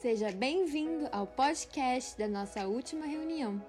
[0.00, 3.60] Seja bem-vindo ao podcast da nossa última reunião.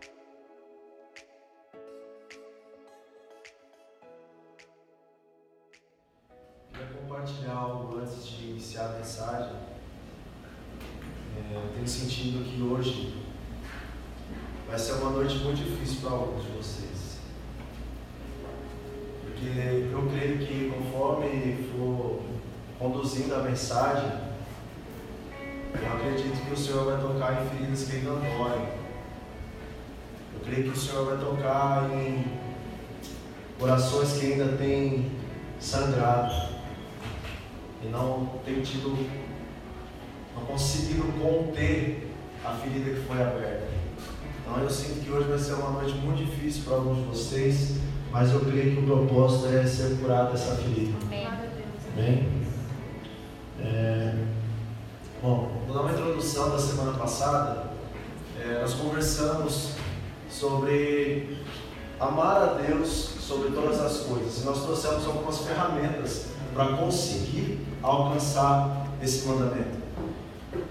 [30.50, 32.26] Creio que o Senhor vai tocar em
[33.60, 35.12] corações que ainda têm
[35.60, 36.34] sangrado
[37.84, 38.98] e não tem tido,
[40.36, 42.12] não conseguiram conter
[42.44, 43.68] a ferida que foi aberta.
[44.42, 47.78] Então eu sinto que hoje vai ser uma noite muito difícil para alguns de vocês,
[48.12, 50.98] mas eu creio que o propósito é ser curado dessa ferida.
[51.04, 51.28] Amém.
[51.96, 52.28] Amém?
[53.62, 54.16] É,
[55.22, 57.70] bom, vou dar uma introdução da semana passada.
[58.42, 59.79] É, nós conversamos
[60.40, 61.38] sobre
[62.00, 64.42] amar a Deus sobre todas as coisas.
[64.42, 69.78] E nós trouxemos algumas ferramentas para conseguir alcançar esse mandamento.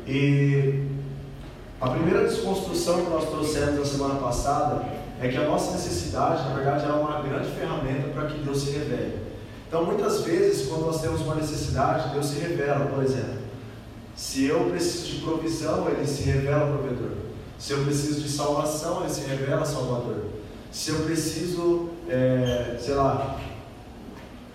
[0.06, 0.86] E
[1.80, 4.86] a primeira desconstrução que nós trouxemos na semana passada
[5.20, 8.70] é que a nossa necessidade, na verdade, é uma grande ferramenta para que Deus se
[8.70, 9.18] revele.
[9.68, 13.38] Então, muitas vezes, quando nós temos uma necessidade, Deus se revela, por exemplo.
[14.16, 17.27] Se eu preciso de provisão, Ele se revela provedor.
[17.58, 20.24] Se eu preciso de salvação, Ele se revela salvador.
[20.70, 23.38] Se eu preciso, é, sei lá,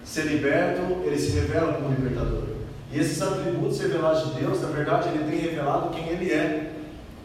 [0.06, 2.44] ser liberto, Ele se revela como libertador.
[2.92, 6.74] E esses atributos revelados de Deus, na verdade, Ele tem revelado quem Ele é.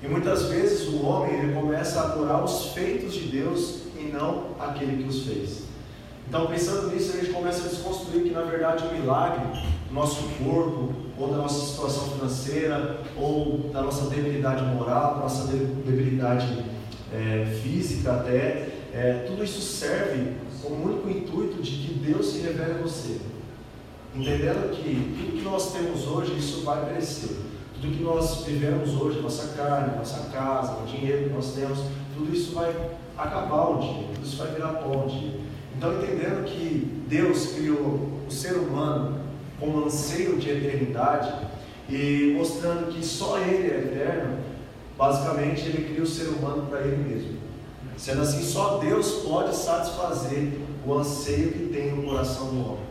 [0.03, 4.51] E muitas vezes o homem ele começa a adorar os feitos de Deus e não
[4.59, 5.65] aquele que os fez.
[6.29, 9.43] Então, pensando nisso, a gente começa a desconstruir que, na verdade, o milagre
[9.91, 16.65] nosso corpo, ou da nossa situação financeira, ou da nossa debilidade moral, nossa debilidade
[17.13, 22.41] é, física até, é, tudo isso serve com o único intuito de que Deus se
[22.41, 23.19] revele a você.
[24.15, 27.37] Entendendo que tudo que nós temos hoje, isso vai perecer.
[27.75, 31.79] Tudo que nós vivemos hoje, nossa carne, nossa casa, o dinheiro que nós temos,
[32.17, 32.75] tudo isso vai
[33.17, 35.41] acabar um dia, tudo isso vai virar pó um dia.
[35.77, 39.18] Então, entendendo que Deus criou o ser humano
[39.59, 41.33] com anseio de eternidade
[41.89, 44.39] e mostrando que só Ele é eterno,
[44.97, 47.39] basicamente Ele cria o ser humano para Ele mesmo.
[47.97, 50.53] Sendo assim, só Deus pode satisfazer
[50.87, 52.89] o anseio que tem no coração do homem.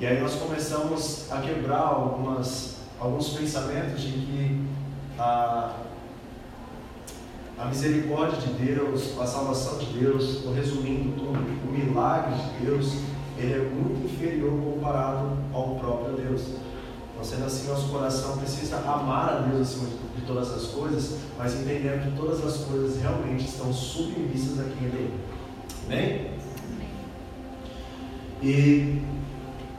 [0.00, 4.64] E aí nós começamos a quebrar algumas, alguns pensamentos de que
[5.18, 5.76] a,
[7.58, 11.38] a misericórdia de Deus, a salvação de Deus, ou resumindo tudo,
[11.68, 12.94] o milagre de Deus,
[13.40, 16.42] ele é muito inferior comparado ao próprio Deus.
[17.12, 21.54] Então, sendo assim, nosso coração precisa amar a Deus acima de todas as coisas, mas
[21.54, 25.14] entendendo que todas as coisas realmente estão submissas a quem Ele
[25.88, 25.94] é.
[25.94, 26.30] Amém?
[28.42, 29.02] E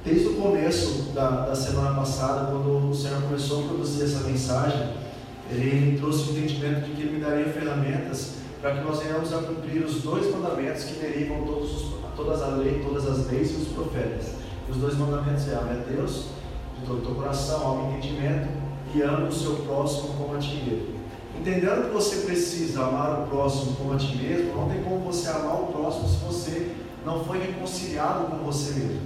[0.04, 4.94] desde o começo da, da semana passada, quando o Senhor começou a produzir essa mensagem,
[5.50, 9.40] Ele trouxe o entendimento de que Ele me daria ferramentas para que nós venhamos a
[9.40, 13.56] cumprir os dois mandamentos que derivam todos os, todas a lei, todas as leis e
[13.56, 14.34] os profetas.
[14.70, 16.26] Os dois mandamentos é ame a Deus
[16.80, 18.50] de todo o teu coração, e entendimento,
[18.94, 21.02] e ame o seu próximo como a ti mesmo.
[21.40, 25.30] Entendendo que você precisa amar o próximo como a ti mesmo, não tem como você
[25.30, 26.72] amar o próximo se você
[27.06, 29.02] não foi reconciliado com você mesmo.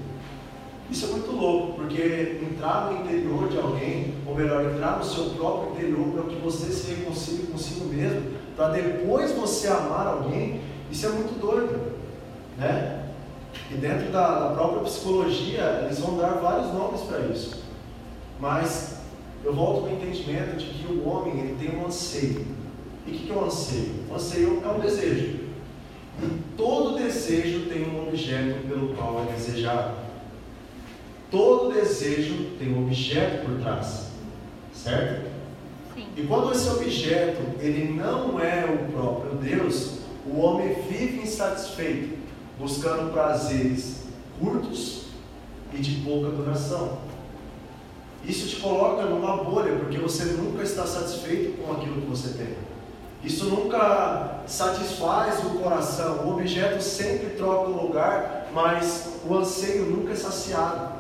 [0.89, 5.31] Isso é muito louco, porque entrar no interior de alguém, ou melhor, entrar no seu
[5.31, 8.21] próprio interior para que você se reconcilie consigo mesmo,
[8.55, 10.61] para depois você amar alguém,
[10.91, 11.94] isso é muito doido,
[12.57, 13.03] né?
[13.71, 17.63] E dentro da, da própria psicologia, eles vão dar vários nomes para isso.
[18.39, 18.97] Mas
[19.43, 22.45] eu volto com o entendimento de que o homem ele tem um anseio.
[23.07, 23.93] E o que, que é um anseio?
[24.09, 25.39] Um anseio é um desejo.
[26.21, 29.95] E todo desejo tem um objeto pelo qual é desejado.
[31.29, 34.11] Todo desejo tem um objeto por trás,
[34.73, 35.29] certo?
[35.93, 36.05] Sim.
[36.15, 42.24] E quando esse objeto ele não é o próprio Deus, o homem vive insatisfeito,
[42.59, 44.03] buscando prazeres
[44.39, 45.05] curtos
[45.73, 46.97] e de pouca duração.
[48.23, 52.55] Isso te coloca numa bolha, porque você nunca está satisfeito com aquilo que você tem.
[53.23, 56.25] Isso nunca satisfaz o coração.
[56.25, 60.95] O objeto sempre troca o lugar, mas o anseio nunca é saciado.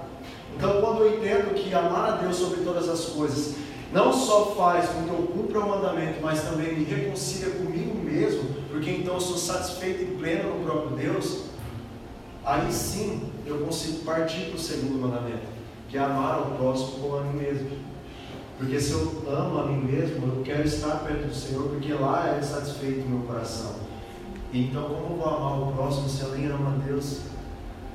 [0.57, 3.55] Então, quando eu entendo que amar a Deus sobre todas as coisas
[3.95, 8.43] não só faz com que eu cumpra o mandamento, mas também me reconcilia comigo mesmo,
[8.75, 11.43] porque então eu sou satisfeito e pleno no próprio Deus,
[12.43, 15.47] aí sim eu consigo partir para o segundo mandamento,
[15.87, 17.69] que é amar ao próximo como a mim mesmo.
[18.57, 22.35] Porque se eu amo a mim mesmo, eu quero estar perto do Senhor, porque lá
[22.37, 23.75] é satisfeito o meu coração.
[24.53, 27.21] Então, como eu vou amar o próximo se eu nem amo a Deus?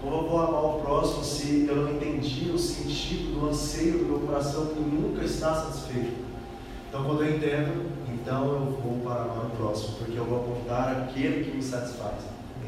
[0.01, 4.05] Como eu vou amar o próximo se eu não entendi o sentido do anseio do
[4.07, 6.25] meu coração que nunca está satisfeito?
[6.89, 11.09] Então, quando eu entendo, então eu vou para amar o próximo, porque eu vou apontar
[11.09, 12.17] aquele que me satisfaz.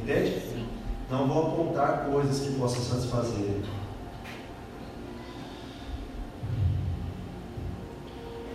[0.01, 0.67] Entende?
[1.11, 3.61] Não vou apontar coisas que possam satisfazer.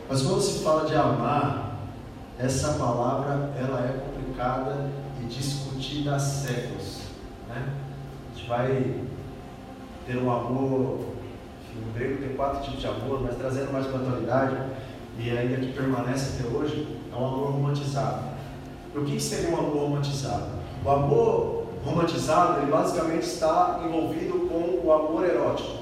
[0.10, 1.78] Mas quando se fala de amar,
[2.40, 4.90] essa palavra ela é complicada
[5.22, 7.02] e discutida há séculos.
[7.48, 7.74] Né?
[8.32, 9.02] A gente vai
[10.06, 11.00] ter um amor,
[11.62, 14.56] enfim, no grego tem quatro tipos de amor, mas trazendo mais para a atualidade,
[15.20, 18.24] e ainda que permanece até hoje, é um amor romantizado.
[18.96, 20.46] O que seria um amor romantizado?
[20.84, 25.78] O amor romantizado, ele basicamente está envolvido com o amor erótico.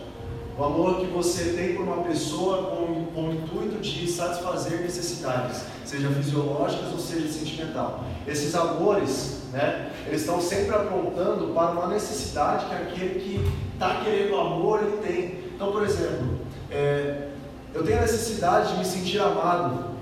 [0.58, 5.66] O amor que você tem por uma pessoa com, com o intuito de satisfazer necessidades,
[5.84, 8.06] seja fisiológicas ou seja sentimental.
[8.26, 14.36] Esses amores, né, eles estão sempre apontando para uma necessidade que aquele que está querendo
[14.38, 15.46] amor ele tem.
[15.54, 16.40] Então, por exemplo,
[16.72, 17.32] é,
[17.76, 19.96] eu tenho a necessidade de me sentir amado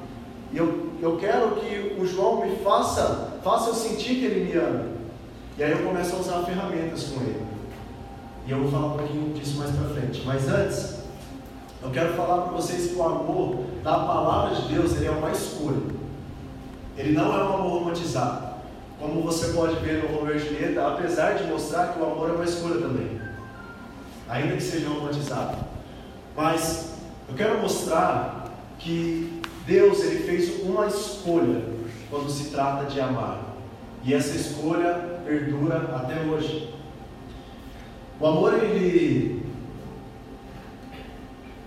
[0.54, 4.56] e eu, eu quero que o João me faça, faça eu sentir que ele me
[4.56, 4.86] ama.
[5.58, 7.44] E aí eu começo a usar ferramentas com ele.
[8.46, 10.22] E eu vou falar um pouquinho disso mais para frente.
[10.24, 11.00] Mas antes,
[11.82, 15.32] eu quero falar para vocês que o amor da palavra de Deus ele é uma
[15.32, 15.82] escolha.
[16.96, 18.54] Ele não é um amor romantizado.
[19.00, 22.34] Como você pode ver no Romeu e Julieta, apesar de mostrar que o amor é
[22.34, 23.20] uma escolha também.
[24.30, 25.58] Ainda que seja romantizado.
[26.36, 26.93] Mas
[27.30, 31.64] eu quero mostrar que Deus ele fez uma escolha
[32.10, 33.56] quando se trata de amar.
[34.04, 36.74] E essa escolha perdura até hoje.
[38.20, 39.44] O amor ele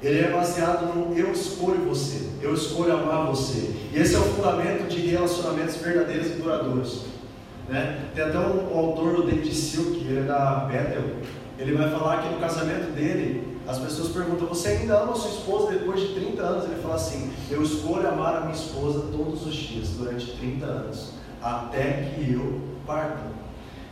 [0.02, 3.74] ele é baseado no eu escolho você, eu escolho amar você.
[3.92, 7.06] E esse é o fundamento de relacionamentos verdadeiros e duradouros.
[7.68, 8.04] Né?
[8.14, 11.02] Tem até um, um autor do David Silk, ele é da Bethel,
[11.58, 15.72] ele vai falar que no casamento dele, as pessoas perguntam: Você ainda ama sua esposa
[15.72, 16.64] depois de 30 anos?
[16.64, 21.12] Ele fala assim: Eu escolho amar a minha esposa todos os dias, durante 30 anos,
[21.42, 23.24] até que eu parta.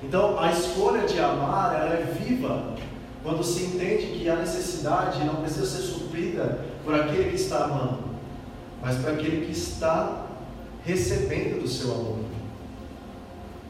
[0.03, 2.75] Então, a escolha de amar, ela é viva
[3.23, 8.01] quando se entende que a necessidade não precisa ser suprida por aquele que está amando,
[8.83, 10.27] mas por aquele que está
[10.85, 12.19] recebendo do seu amor.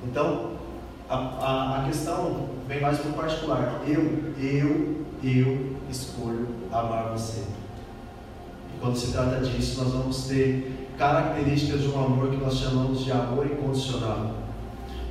[0.03, 0.51] Então,
[1.09, 3.81] a, a, a questão vem mais para o particular.
[3.87, 7.41] Eu, eu, eu escolho amar você.
[7.41, 13.05] E quando se trata disso, nós vamos ter características de um amor que nós chamamos
[13.05, 14.33] de amor incondicional.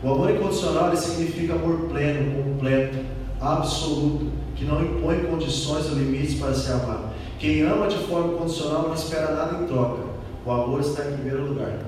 [0.04, 2.98] O amor incondicional ele significa amor pleno, completo,
[3.40, 7.14] absoluto, que não impõe condições ou limites para se amar.
[7.40, 10.04] Quem ama de forma incondicional não espera nada em troca.
[10.46, 11.80] O amor está em primeiro lugar.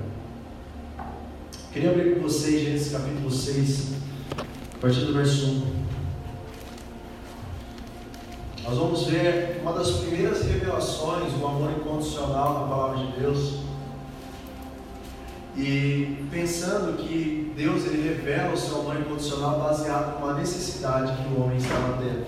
[1.72, 3.92] Queria abrir com vocês Gênesis capítulo 6,
[4.74, 5.85] a partir do verso 1.
[8.66, 13.60] Nós vamos ver uma das primeiras revelações do amor incondicional na palavra de Deus.
[15.56, 21.44] E pensando que Deus ele revela o seu amor incondicional baseado numa necessidade que o
[21.44, 22.26] homem estava tendo.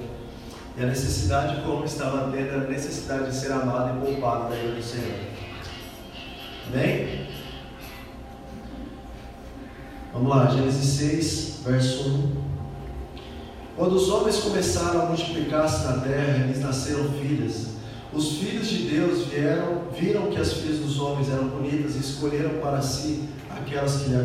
[0.76, 4.06] E a necessidade que o homem estava tendo era a necessidade de ser amado e
[4.06, 5.18] poupado da ira do Senhor.
[6.68, 7.26] Amém?
[10.12, 12.57] Vamos lá, Gênesis 6, verso 1.
[13.78, 17.68] Quando os homens começaram a multiplicar-se na terra, eles nasceram filhas.
[18.12, 22.58] Os filhos de Deus vieram, viram que as filhas dos homens eram bonitas e escolheram
[22.60, 24.16] para si aquelas que lhe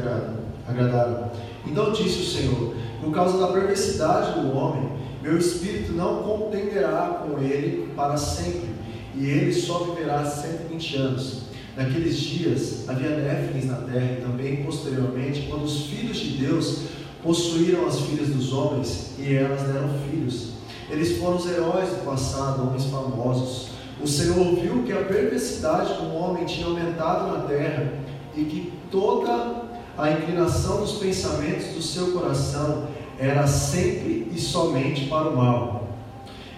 [0.67, 1.29] agradaram.
[1.67, 4.89] Então disse o Senhor: Por causa da perversidade do homem,
[5.21, 8.69] meu espírito não contenderá com ele para sempre,
[9.13, 11.43] e ele só viverá 120 anos.
[11.77, 16.81] Naqueles dias havia néfilins na terra e também posteriormente, quando os filhos de Deus
[17.23, 20.49] possuíram as filhas dos homens e elas deram filhos.
[20.89, 23.69] Eles foram os heróis do passado, homens famosos.
[24.01, 27.93] O Senhor viu que a perversidade do homem tinha aumentado na terra
[28.35, 29.63] e que toda
[29.97, 32.87] a inclinação dos pensamentos do seu coração
[33.17, 35.87] era sempre e somente para o mal.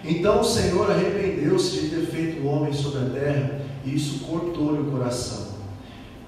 [0.04, 4.80] Então o Senhor arrependeu-se de ter feito o homem sobre a terra e isso cortou-lhe
[4.80, 5.54] o coração.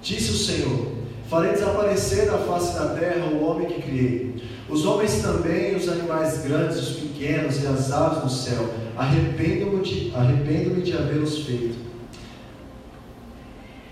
[0.01, 0.98] Disse o Senhor:
[1.29, 6.41] Farei desaparecer da face da terra o homem que criei, os homens também, os animais
[6.43, 8.67] grandes, os pequenos e as aves do céu.
[8.97, 11.77] Arrependo-me de, arrependo de havê-los feito.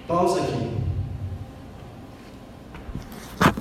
[0.07, 0.77] Pausa aqui.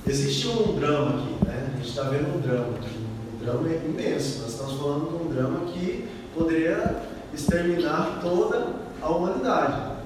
[0.06, 1.70] Existe um drama aqui, né?
[1.70, 2.98] A gente está vendo um drama aqui.
[3.34, 4.40] Um drama imenso.
[4.40, 7.02] Nós estamos falando de um drama que poderia
[7.34, 8.68] exterminar toda
[9.02, 9.96] a humanidade.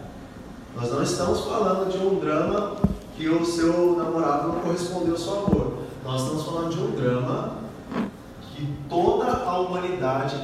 [0.74, 2.76] Nós não estamos falando de um drama
[3.20, 5.74] que o seu namorado não correspondeu ao seu amor.
[6.02, 7.58] Nós estamos falando de um drama
[8.56, 10.36] que toda a humanidade,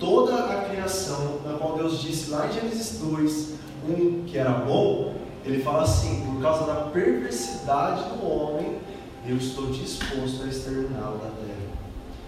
[0.00, 3.54] toda a criação, na qual Deus disse lá em Gênesis 2,
[3.88, 5.14] um que era bom,
[5.44, 8.78] ele fala assim: por causa da perversidade do homem,
[9.24, 11.54] eu estou disposto a exterminá-lo da terra.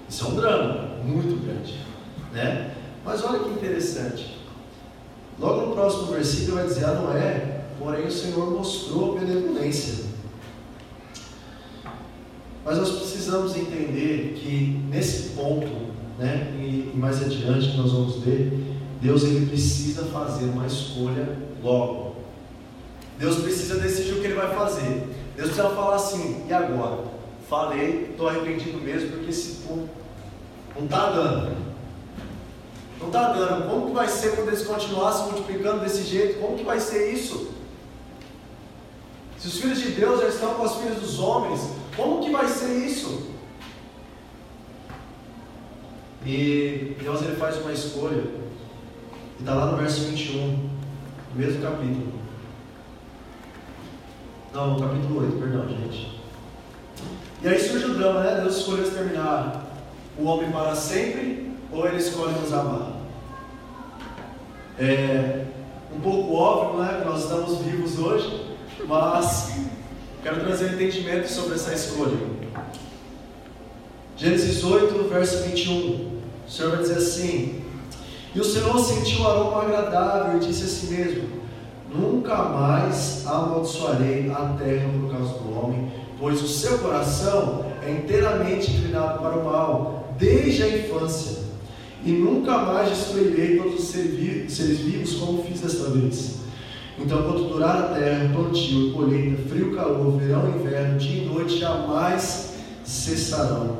[0.08, 1.80] Isso é um drama muito grande,
[2.32, 2.76] né?
[3.04, 4.36] Mas olha que interessante.
[5.36, 10.04] Logo no próximo versículo vai dizer a Noé, porém o Senhor mostrou benevolência.
[12.64, 15.68] Mas nós precisamos entender que nesse ponto,
[16.18, 18.52] né, e, mais adiante que nós vamos ver,
[19.00, 22.16] Deus ele precisa fazer uma escolha logo.
[23.18, 25.06] Deus precisa decidir o que ele vai fazer.
[25.36, 27.04] Deus precisa falar assim, e agora?
[27.48, 29.88] Falei, estou arrependido mesmo, porque esse povo
[30.74, 31.56] não está dando.
[32.98, 33.70] Não está dando.
[33.70, 36.40] Como que vai ser quando eles continuarem se multiplicando desse jeito?
[36.40, 37.50] Como que vai ser isso?
[39.38, 42.48] Se os filhos de Deus já estão com os filhos dos homens, como que vai
[42.48, 43.30] ser isso?
[46.24, 48.22] E Deus ele faz uma escolha.
[49.38, 50.70] E está lá no verso 21, no
[51.34, 52.12] mesmo capítulo.
[54.52, 56.20] Não, no capítulo 8, perdão, gente.
[57.42, 58.40] E aí surge o drama, né?
[58.40, 59.66] Deus escolheu exterminar
[60.18, 62.92] o homem para sempre ou ele escolhe nos amar?
[64.78, 65.44] É
[65.94, 67.00] um pouco óbvio, né?
[67.00, 68.55] Que nós estamos vivos hoje,
[68.86, 69.52] mas
[70.22, 72.16] quero trazer entendimento sobre essa escolha.
[74.16, 76.16] Gênesis 8, verso 21.
[76.46, 77.62] O Senhor vai dizer assim:
[78.34, 81.28] E o Senhor sentiu o aroma agradável e disse a si mesmo:
[81.92, 88.70] Nunca mais amaldiçoarei a terra por causa do homem, pois o seu coração é inteiramente
[88.70, 91.44] inclinado para o mal, desde a infância.
[92.04, 96.45] E nunca mais destruirei todos os seres vivos como fiz desta vez.
[96.98, 102.54] Então, quando durar a terra, plantio, colheita, frio, calor, verão inverno, dia e noite, jamais
[102.84, 103.78] cessarão.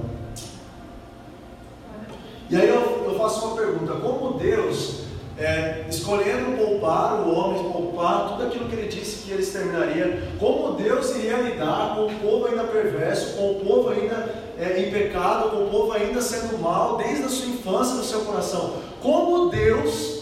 [2.50, 5.06] E aí eu, eu faço uma pergunta: como Deus
[5.38, 10.74] é, escolhendo poupar o homem, poupar tudo aquilo que ele disse que ele exterminaria, como
[10.74, 15.50] Deus iria lidar com o povo ainda perverso, com o povo ainda é, em pecado,
[15.50, 18.74] com o povo ainda sendo mal, desde a sua infância no seu coração.
[19.02, 20.15] Como Deus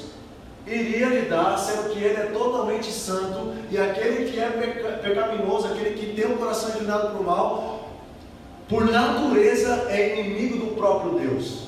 [0.67, 4.49] iria lidar, sendo que ele é totalmente santo e aquele que é
[5.03, 7.89] pecaminoso, aquele que tem o coração inclinado para o mal,
[8.69, 11.65] por natureza é inimigo do próprio Deus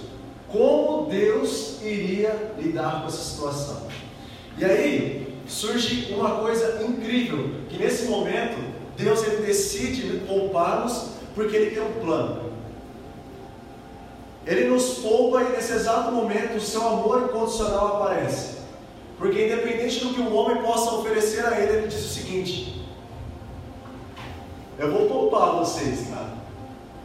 [0.48, 3.82] como Deus iria lidar com essa situação.
[4.58, 8.56] E aí surge uma coisa incrível, que nesse momento
[8.96, 12.46] Deus ele decide poupar-nos porque ele tem um plano.
[14.46, 18.55] Ele nos poupa e nesse exato momento o seu amor incondicional aparece.
[19.18, 22.86] Porque independente do que o homem possa oferecer a ele, ele diz o seguinte:
[24.78, 26.34] Eu vou poupar vocês, cara,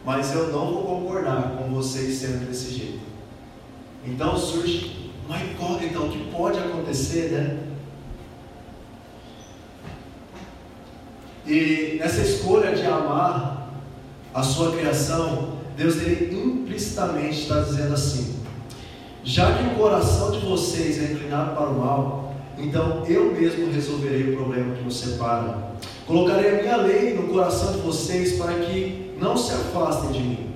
[0.04, 3.00] mas eu não vou concordar com vocês sendo desse jeito.
[4.04, 7.58] Então surge uma incógnita, o que pode acontecer, né?
[11.46, 13.72] E nessa escolha de amar
[14.34, 18.41] a sua criação, Deus ele implicitamente está dizendo assim:
[19.24, 24.32] já que o coração de vocês é inclinado para o mal, então eu mesmo resolverei
[24.32, 25.72] o problema que nos separa.
[26.06, 30.50] Colocarei a minha lei no coração de vocês para que não se afastem de mim.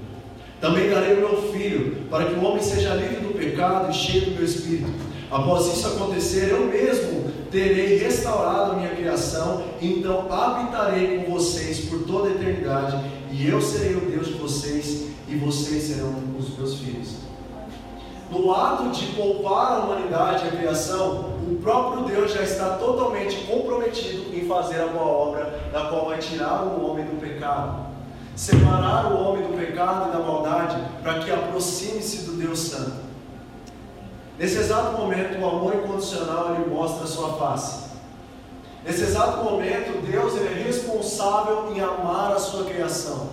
[0.61, 4.27] Também darei o meu filho, para que o homem seja livre do pecado e cheio
[4.27, 4.91] do meu espírito.
[5.31, 12.01] Após isso acontecer, eu mesmo terei restaurado a minha criação, então habitarei com vocês por
[12.05, 12.97] toda a eternidade,
[13.31, 17.26] e eu serei o Deus de vocês, e vocês serão os meus filhos.
[18.31, 23.47] No ato de poupar a humanidade e a criação, o próprio Deus já está totalmente
[23.47, 27.87] comprometido em fazer a boa obra, da qual vai tirar o homem do pecado
[28.37, 33.07] separar o homem do pecado e da maldade, para que aproxime-se do Deus Santo.
[34.39, 37.87] Nesse exato momento, o amor incondicional ele mostra sua face.
[38.85, 43.31] Nesse exato momento, Deus ele é responsável em amar a sua criação.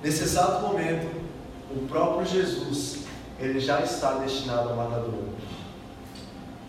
[0.00, 1.10] Nesse exato momento,
[1.74, 2.93] o próprio Jesus
[3.38, 5.24] ele já está destinado a matador.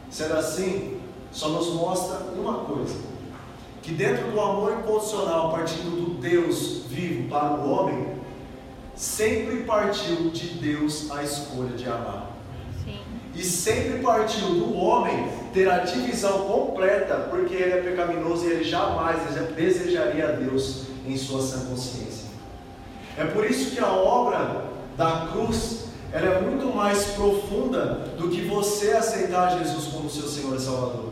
[0.09, 0.99] Sendo assim,
[1.31, 2.95] só nos mostra uma coisa:
[3.81, 8.15] que dentro do amor incondicional, partindo do Deus vivo para o homem,
[8.95, 12.31] sempre partiu de Deus a escolha de amar.
[12.83, 12.99] Sim.
[13.35, 18.63] E sempre partiu do homem ter a divisão completa, porque ele é pecaminoso e ele
[18.63, 19.19] jamais
[19.55, 22.25] desejaria a Deus em sua sã consciência.
[23.17, 24.65] É por isso que a obra
[24.97, 25.84] da cruz
[26.15, 31.09] ela é muito mais profunda do que você aceitar Jesus como seu Senhor e Salvador.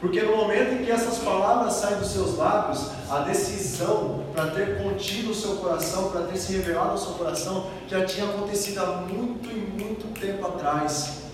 [0.00, 4.82] Porque no momento em que essas palavras saem dos seus lábios, a decisão para ter
[4.82, 8.86] contido o seu coração, para ter se revelado ao seu coração, já tinha acontecido há
[9.02, 11.24] muito e muito tempo atrás.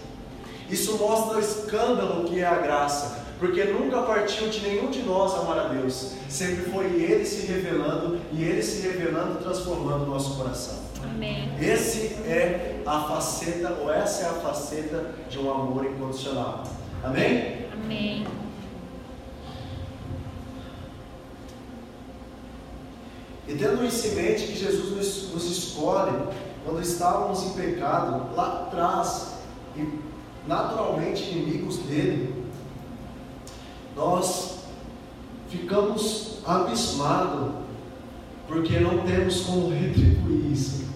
[0.69, 5.33] Isso mostra o escândalo que é a graça, porque nunca partiu de nenhum de nós
[5.35, 10.35] amar a Deus, sempre foi Ele se revelando e Ele se revelando, transformando o nosso
[10.37, 10.92] coração.
[11.14, 11.50] Amém.
[11.61, 16.64] Esse é a faceta, ou essa é a faceta de um amor incondicional.
[17.04, 17.66] Amém?
[17.73, 18.26] Amém.
[23.47, 26.16] E tendo isso em mente que Jesus nos, nos escolhe
[26.64, 29.35] quando estávamos em pecado lá atrás
[29.76, 29.99] e
[30.47, 32.47] naturalmente inimigos dele,
[33.95, 34.61] nós
[35.49, 37.62] ficamos abismados
[38.49, 40.92] porque não temos como retribuir isso.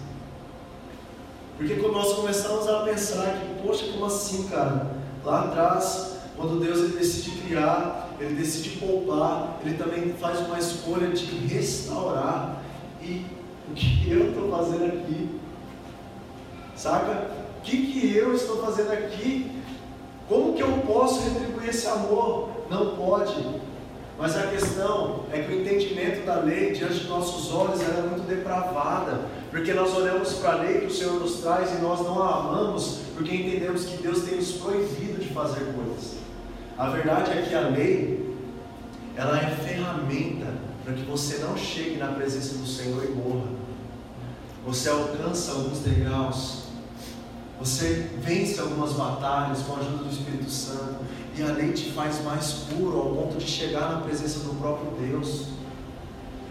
[1.57, 4.91] Porque quando nós começamos a pensar que, poxa, como assim, cara?
[5.25, 11.07] Lá atrás, quando Deus ele decide criar, ele decide poupar, ele também faz uma escolha
[11.09, 12.61] de restaurar.
[13.01, 13.25] E
[13.69, 15.29] o que eu estou fazendo aqui?
[16.75, 17.31] Saca?
[17.57, 19.51] O que, que eu estou fazendo aqui?
[20.29, 22.49] Como que eu posso retribuir esse amor?
[22.69, 23.33] Não pode.
[24.19, 28.01] Mas a questão é que o entendimento da lei diante de nossos olhos era é
[28.01, 31.99] muito depravada, porque nós olhamos para a lei que o Senhor nos traz e nós
[32.01, 36.17] não a amamos, porque entendemos que Deus tem nos proibido de fazer coisas.
[36.77, 38.35] A verdade é que a lei,
[39.15, 43.47] ela é ferramenta para que você não chegue na presença do Senhor e morra.
[44.65, 46.63] Você alcança alguns degraus,
[47.59, 50.97] você vence algumas batalhas com a ajuda do Espírito Santo,
[51.35, 54.91] e a lei te faz mais puro ao ponto de chegar na presença do próprio
[54.91, 55.45] Deus.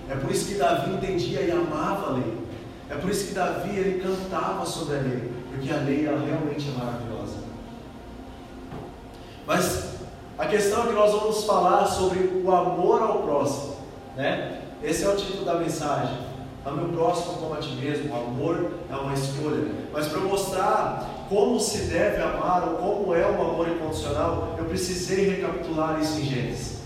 [0.08, 2.45] É por isso que Davi entendia e amava a lei.
[2.88, 6.68] É por isso que Davi ele cantava sobre a lei, porque a lei ela realmente
[6.68, 7.36] é maravilhosa.
[9.46, 9.96] Mas
[10.38, 13.76] a questão é que nós vamos falar sobre o amor ao próximo,
[14.16, 14.62] né?
[14.82, 16.16] Esse é o título da mensagem.
[16.64, 18.12] Ame o próximo como a ti mesmo.
[18.12, 19.70] O amor é uma escolha.
[19.92, 25.30] Mas para mostrar como se deve amar ou como é o amor incondicional, eu precisei
[25.30, 26.76] recapitular isso em Gênesis.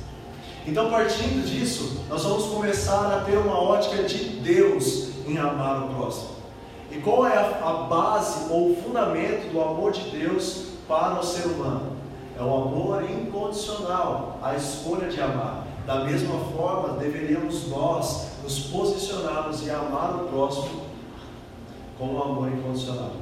[0.66, 5.94] Então, partindo disso, nós vamos começar a ter uma ótica de Deus em amar o
[5.94, 6.40] próximo.
[6.90, 11.46] E qual é a base ou o fundamento do amor de Deus para o ser
[11.46, 11.96] humano?
[12.38, 15.66] É o amor incondicional, a escolha de amar.
[15.86, 20.82] Da mesma forma, deveríamos nós nos posicionarmos e amar o próximo
[21.98, 23.12] com o amor incondicional.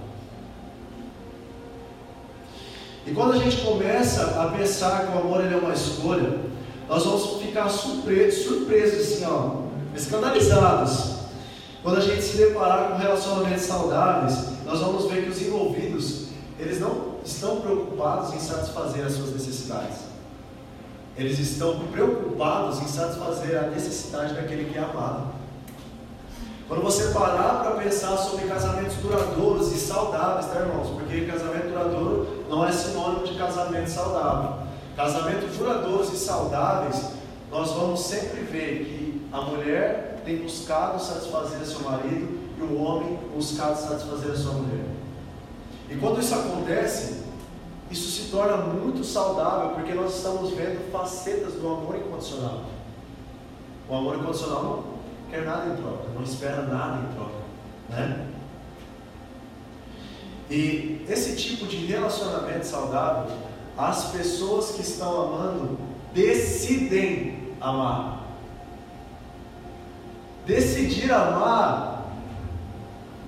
[3.07, 6.39] E quando a gente começa a pensar que o amor ele é uma escolha,
[6.89, 9.63] nós vamos ficar surpresos, surpresos assim, ó,
[9.95, 11.18] escandalizados.
[11.83, 16.81] Quando a gente se deparar com relacionamentos saudáveis, nós vamos ver que os envolvidos, eles
[16.81, 19.99] não estão preocupados em satisfazer as suas necessidades.
[21.17, 25.38] Eles estão preocupados em satisfazer a necessidade daquele que é amado.
[26.69, 30.91] Quando você parar para pensar sobre casamentos duradouros e saudáveis, tá irmãos?
[30.91, 34.67] Porque casamento duradouro não é sinônimo de casamento saudável.
[34.95, 37.12] Casamentos duradouros e saudáveis,
[37.51, 43.19] nós vamos sempre ver que a mulher tem buscado satisfazer seu marido e o homem
[43.35, 44.85] buscado satisfazer a sua mulher.
[45.88, 47.23] E quando isso acontece,
[47.91, 52.64] isso se torna muito saudável, porque nós estamos vendo facetas do amor incondicional.
[53.88, 57.38] O amor incondicional não quer nada em troca, não espera nada em troca,
[57.88, 58.27] né?
[60.51, 63.35] E esse tipo de relacionamento saudável,
[63.79, 65.79] as pessoas que estão amando
[66.12, 68.18] decidem amar.
[70.49, 72.07] Decidir amar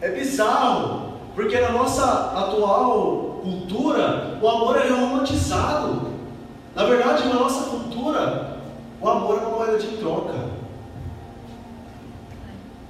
[0.01, 2.03] é bizarro, porque na nossa
[2.35, 6.13] atual cultura, o amor é romantizado.
[6.75, 8.57] Na verdade, na nossa cultura,
[8.99, 10.33] o amor é uma moeda de troca.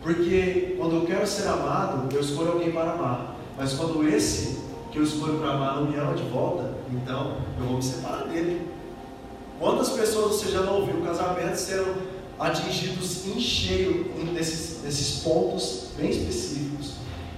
[0.01, 3.35] Porque quando eu quero ser amado, eu escolho alguém para amar.
[3.59, 4.61] Mas quando esse
[4.93, 8.29] que eu escolho para amar não me ama de volta, então eu vou me separar
[8.29, 8.71] dele.
[9.59, 16.11] Quantas pessoas você já não ouviu casamentos sendo atingidos em cheio nesses, nesses pontos bem
[16.11, 16.95] específicos?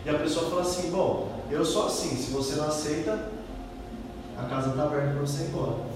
[0.07, 3.31] E a pessoa fala assim: Bom, eu sou assim, se você não aceita,
[4.39, 5.93] a casa está aberta para você ir embora.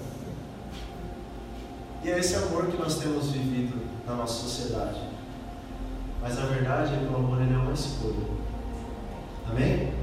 [2.03, 4.99] E é esse amor que nós temos vivido na nossa sociedade.
[6.21, 8.37] Mas a verdade é que o amor ele é uma escolha.
[9.49, 9.93] Amém?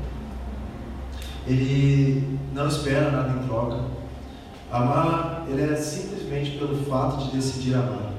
[1.47, 3.85] Ele não espera nada em troca.
[4.71, 8.14] Amar, ele é simplesmente pelo fato de decidir amar.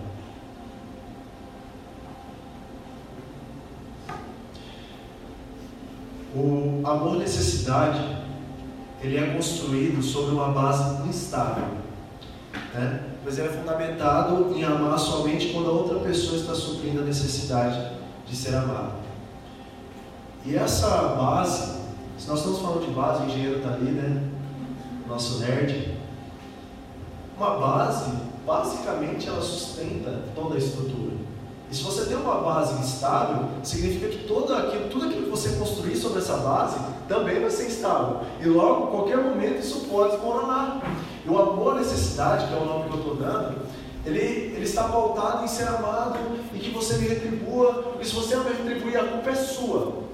[6.36, 8.17] O amor necessidade,
[9.02, 11.63] ele é construído sobre uma base instável.
[12.74, 13.04] Né?
[13.24, 17.95] Mas ele é fundamentado em amar somente quando a outra pessoa está suprindo a necessidade
[18.28, 18.95] de ser amada.
[20.45, 21.80] E essa base,
[22.17, 24.30] se nós estamos falando de base, o engenheiro está ali, né?
[25.08, 25.95] Nosso nerd.
[27.38, 28.12] Uma base,
[28.45, 31.15] basicamente, ela sustenta toda a estrutura.
[31.71, 35.49] E se você tem uma base estável, significa que todo aquilo, tudo aquilo que você
[35.58, 38.21] construir sobre essa base também vai ser estável.
[38.39, 40.82] E logo, em qualquer momento, isso pode desmoronar.
[41.25, 43.56] E o amor à necessidade, que é o nome que eu estou dando,
[44.06, 46.19] ele, ele está pautado em ser amado
[46.54, 47.95] e que você me retribua.
[47.99, 50.06] E se você não me retribuir, a culpa é sua.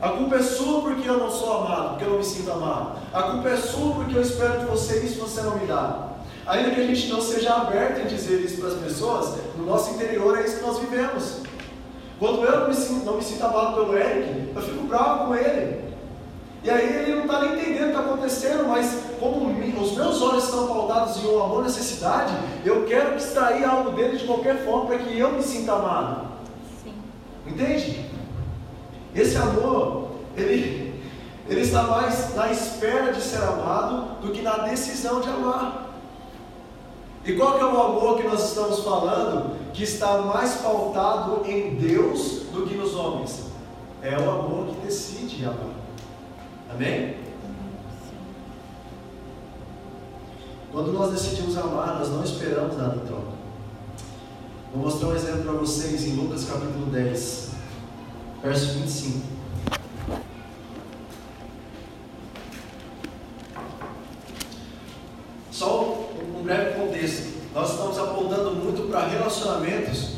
[0.00, 2.98] A culpa é sua porque eu não sou amado, porque eu não me sinto amado.
[3.12, 6.09] A culpa é sua porque eu espero de você isso você não me dá.
[6.46, 9.94] Ainda que a gente não seja aberto em dizer isso para as pessoas, no nosso
[9.94, 11.42] interior é isso que nós vivemos.
[12.18, 15.34] Quando eu não me sinto, não me sinto amado pelo Eric, eu fico bravo com
[15.34, 15.90] ele.
[16.62, 19.50] E aí ele não está nem entendendo o que está acontecendo, mas como
[19.82, 24.26] os meus olhos estão pautados em um amor necessidade, eu quero extrair algo dele de
[24.26, 26.26] qualquer forma para que eu me sinta amado.
[26.82, 26.92] Sim.
[27.46, 28.04] Entende?
[29.14, 31.00] Esse amor, ele,
[31.48, 35.89] ele está mais na espera de ser amado do que na decisão de amar.
[37.30, 41.76] E qual que é o amor que nós estamos falando que está mais pautado em
[41.76, 43.44] Deus do que nos homens?
[44.02, 45.76] É o amor que decide amar.
[46.68, 47.14] Amém?
[50.72, 53.30] Quando nós decidimos amar, nós não esperamos nada em troca.
[54.74, 57.50] Vou mostrar um exemplo para vocês em Lucas capítulo 10,
[58.42, 59.20] verso 25.
[65.52, 67.30] Só um breve contexto.
[67.54, 70.10] Nós estamos apontando muito para relacionamentos.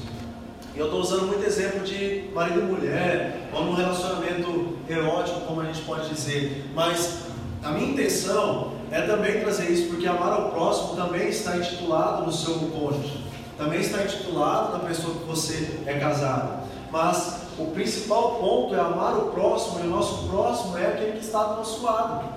[0.74, 5.60] E eu estou usando muito exemplo de marido e mulher, ou num relacionamento erótico, como
[5.60, 6.64] a gente pode dizer.
[6.74, 7.24] Mas
[7.62, 12.32] a minha intenção é também trazer isso, porque amar ao próximo também está intitulado no
[12.32, 13.22] seu cônjuge,
[13.58, 16.62] também está intitulado na pessoa que você é casado.
[16.90, 21.24] Mas o principal ponto é amar o próximo, e o nosso próximo é aquele que
[21.24, 22.32] está do nosso lado.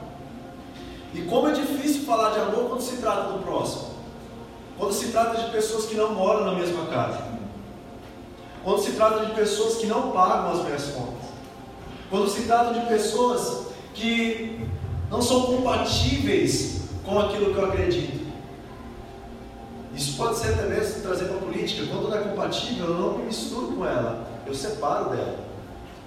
[1.13, 3.94] E como é difícil falar de amor quando se trata do próximo.
[4.77, 7.23] Quando se trata de pessoas que não moram na mesma casa.
[8.63, 11.29] Quando se trata de pessoas que não pagam as minhas contas.
[12.09, 14.67] Quando se trata de pessoas que
[15.09, 18.25] não são compatíveis com aquilo que eu acredito.
[19.95, 21.87] Isso pode ser até mesmo trazer para a política.
[21.87, 25.39] Quando não é compatível, eu não me misturo com ela, eu separo dela.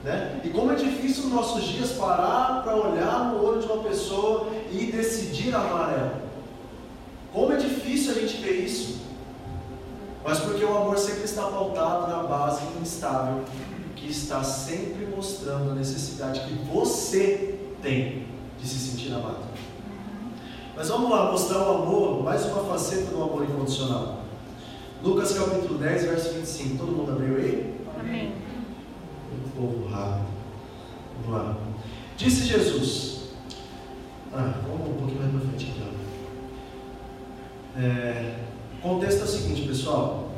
[0.05, 0.41] Né?
[0.45, 4.49] E como é difícil nos nossos dias parar para olhar no olho de uma pessoa
[4.71, 6.28] e decidir amar ela.
[7.39, 8.99] Como é difícil a gente ver isso.
[10.25, 13.45] Mas porque o amor sempre está pautado na base instável,
[13.95, 18.27] que está sempre mostrando a necessidade que você tem
[18.61, 19.45] de se sentir amado.
[20.75, 24.25] Mas vamos lá mostrar o amor, mais uma faceta do amor incondicional.
[25.01, 26.77] Lucas capítulo 10, verso 25.
[26.77, 27.81] Todo mundo abriu aí?
[28.01, 28.33] Amém.
[29.33, 30.27] Um povo rápido.
[31.25, 31.57] Vamos lá.
[32.17, 33.29] Disse Jesus.
[34.33, 35.98] Ah, vamos um pouquinho mais para frente aqui.
[37.79, 38.35] É,
[38.79, 40.33] o contexto é o seguinte, pessoal.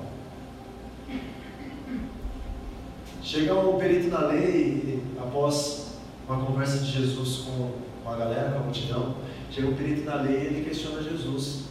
[3.23, 5.95] Chega um perito na lei, após
[6.29, 9.15] uma conversa de Jesus com com a galera, com a multidão,
[9.51, 11.65] chega um perito na lei e ele questiona Jesus.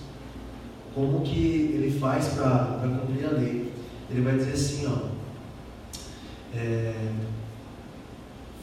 [0.96, 3.72] Como que ele faz para cumprir a lei?
[4.10, 5.10] Ele vai dizer assim, ó.
[6.56, 7.12] É,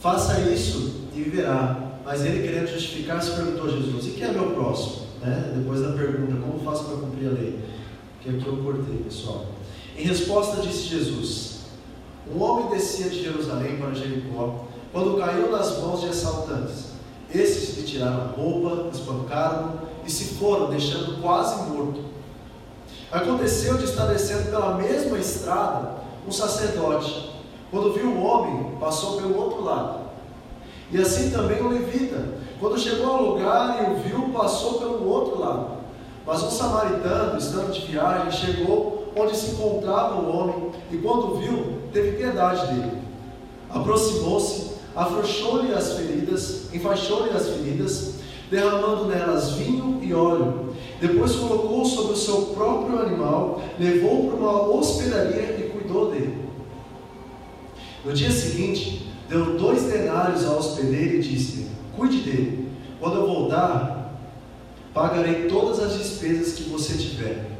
[0.01, 1.99] faça isso e viverá.
[2.05, 5.06] Mas ele querendo justificar, se perguntou a Jesus, e quem é meu próximo?
[5.21, 5.53] Né?
[5.57, 7.59] Depois da pergunta, como faço para cumprir a lei?
[8.21, 9.47] Que aqui eu cortei, pessoal.
[9.97, 11.57] Em resposta disse Jesus,
[12.35, 16.97] um homem descia de Jerusalém para Jericó, quando caiu nas mãos de assaltantes.
[17.33, 22.01] Esses lhe tiraram a roupa, espancaram e se foram, deixando quase morto.
[23.11, 27.31] Aconteceu de estar descendo pela mesma estrada um sacerdote.
[27.71, 30.07] Quando viu o homem, passou pelo outro lado.
[30.91, 32.46] E assim também o levita.
[32.59, 35.77] Quando chegou ao lugar e o viu, passou pelo outro lado.
[36.27, 41.79] Mas um samaritano, estando de viagem, chegou onde se encontrava o homem e, quando viu,
[41.93, 42.99] teve piedade dele.
[43.71, 48.15] Aproximou-se afrouxou-lhe as feridas, enfaixou-lhe as feridas,
[48.51, 50.75] derramando nelas vinho e óleo.
[50.99, 56.47] Depois colocou sobre o seu próprio animal, levou para uma hospedaria e cuidou dele.
[58.03, 62.69] No dia seguinte, deu dois denários ao hospedeiro e disse: Cuide dele.
[63.01, 64.15] Quando eu voltar,
[64.95, 67.51] pagarei todas as despesas que você tiver.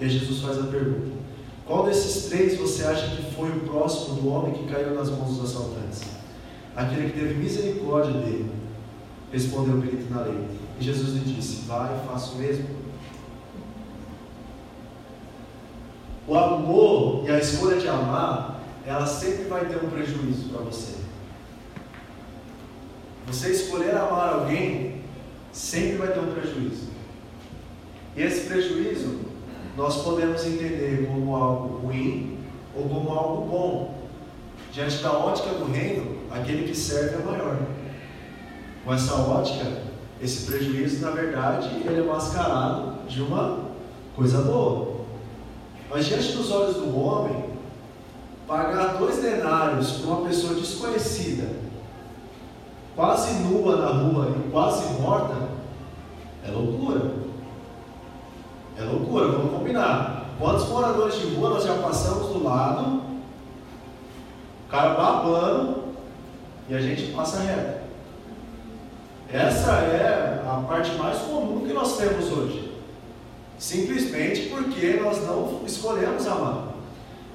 [0.00, 1.12] E Jesus faz a pergunta:
[1.66, 5.36] Qual desses três você acha que foi o próximo do homem que caiu nas mãos
[5.36, 6.20] dos assaltantes?
[6.74, 8.50] aquele que teve misericórdia dele,
[9.32, 10.46] respondeu o perito na lei.
[10.78, 12.64] E Jesus lhe disse: Vai, faça o mesmo.
[16.26, 20.99] O amor e a escolha de amar, ela sempre vai ter um prejuízo para você.
[23.26, 25.02] Você escolher amar alguém,
[25.52, 26.88] sempre vai ter um prejuízo.
[28.16, 29.20] E esse prejuízo,
[29.76, 32.38] nós podemos entender como algo ruim
[32.74, 34.00] ou como algo bom.
[34.72, 37.58] Diante da ótica do reino, aquele que serve é maior.
[38.84, 39.82] Com essa ótica,
[40.22, 43.70] esse prejuízo, na verdade, ele é mascarado de uma
[44.14, 45.00] coisa boa.
[45.88, 47.50] Mas diante dos olhos do homem,
[48.46, 51.48] pagar dois denários para uma pessoa desconhecida,
[52.94, 55.34] quase nua na rua e quase morta,
[56.46, 57.10] é loucura.
[58.78, 60.26] É loucura, vamos combinar.
[60.38, 63.02] Quantos moradores de rua nós já passamos do lado,
[64.66, 65.84] o cara babando,
[66.68, 67.80] e a gente passa reto.
[69.32, 72.72] Essa é a parte mais comum que nós temos hoje.
[73.58, 76.69] Simplesmente porque nós não escolhemos amar.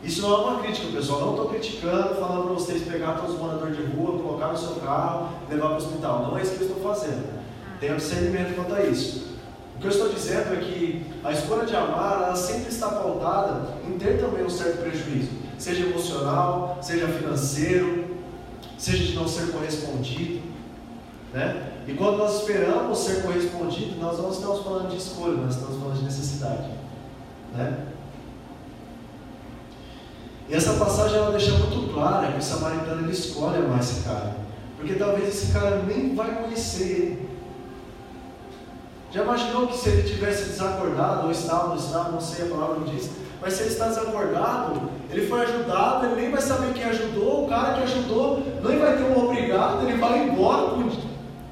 [0.06, 1.22] Isso não é uma crítica, pessoal.
[1.22, 4.76] Não estou criticando, falando para vocês pegar todos os moradores de rua, colocar no seu
[4.76, 6.28] carro, levar para o hospital.
[6.28, 7.42] Não é isso que eu estou fazendo.
[7.80, 9.36] Tenha discernimento quanto a isso.
[9.76, 13.74] O que eu estou dizendo é que a escolha de amar, ela sempre está pautada
[13.86, 18.16] em ter também um certo prejuízo, seja emocional, seja financeiro,
[18.78, 20.42] seja de não ser correspondido.
[21.34, 21.72] Né?
[21.88, 25.98] E quando nós esperamos ser correspondido, nós não estamos falando de escolha, nós estamos falando
[25.98, 26.70] de necessidade.
[27.54, 27.86] Né?
[30.48, 34.36] E essa passagem ela deixa muito clara que o samaritano ele escolhe amar esse cara.
[34.78, 37.30] Porque talvez esse cara nem vai conhecer ele.
[39.12, 42.76] Já imaginou que se ele tivesse desacordado, ou estava, não estava, não sei a palavra
[42.76, 43.10] não diz,
[43.42, 47.48] mas se ele está desacordado, ele foi ajudado, ele nem vai saber quem ajudou, o
[47.48, 50.76] cara que ajudou nem vai ter um obrigado, ele vai embora,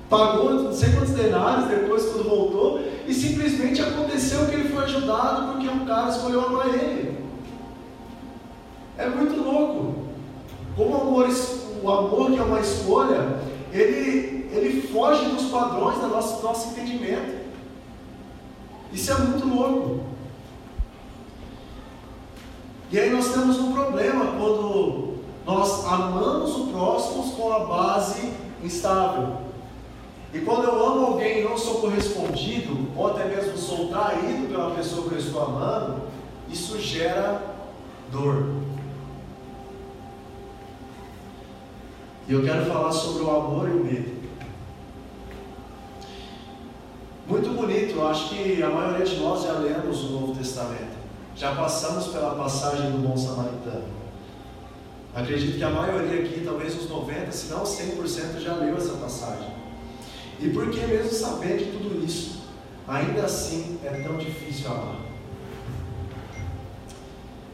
[0.09, 5.53] pagou não sei quantos denários depois quando voltou, e simplesmente aconteceu que ele foi ajudado
[5.53, 7.12] porque um cara escolheu amar ele.
[8.97, 10.03] É muito louco.
[10.75, 11.29] Como o amor,
[11.83, 13.39] o amor que é uma escolha,
[13.71, 17.43] ele, ele foge dos padrões do nosso, nosso entendimento.
[18.91, 19.99] Isso é muito louco.
[22.91, 28.31] E aí nós temos um problema quando nós amamos o próximo com a base
[28.63, 29.37] instável.
[30.33, 34.71] E quando eu amo alguém e não sou correspondido, ou até mesmo sou traído pela
[34.71, 36.03] pessoa que eu estou amando,
[36.49, 37.41] isso gera
[38.11, 38.45] dor.
[42.27, 44.23] E eu quero falar sobre o amor e o medo.
[47.27, 50.97] Muito bonito, eu acho que a maioria de nós já lemos o Novo Testamento,
[51.35, 53.87] já passamos pela passagem do bom samaritano.
[55.15, 59.49] Acredito que a maioria aqui, talvez uns 90, se não 100%, já leu essa passagem.
[60.39, 62.41] E por que mesmo saber de tudo isso,
[62.87, 64.95] ainda assim é tão difícil amar?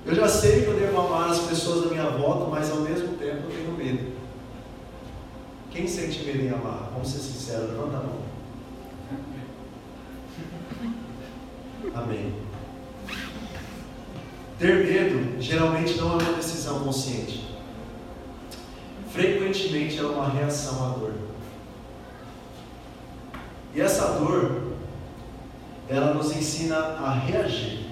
[0.05, 3.17] Eu já sei que eu devo amar as pessoas da minha volta, mas ao mesmo
[3.17, 4.18] tempo eu tenho medo.
[5.79, 6.89] Quem sente medo em amar?
[6.91, 8.19] Vamos ser sinceros, levanta a mão.
[11.95, 12.33] Amém.
[14.59, 17.55] Ter medo geralmente não é uma decisão consciente.
[19.09, 21.13] Frequentemente é uma reação à dor.
[23.73, 24.73] E essa dor,
[25.87, 27.85] ela nos ensina a reagir.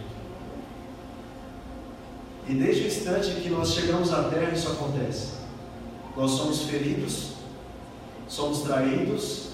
[2.50, 5.38] E desde o instante que nós chegamos à terra, isso acontece.
[6.18, 7.37] Nós somos feridos,
[8.28, 9.50] somos traídos,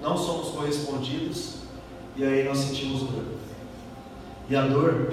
[0.00, 1.56] não somos correspondidos,
[2.16, 3.24] e aí nós sentimos dor.
[4.48, 5.12] E a dor,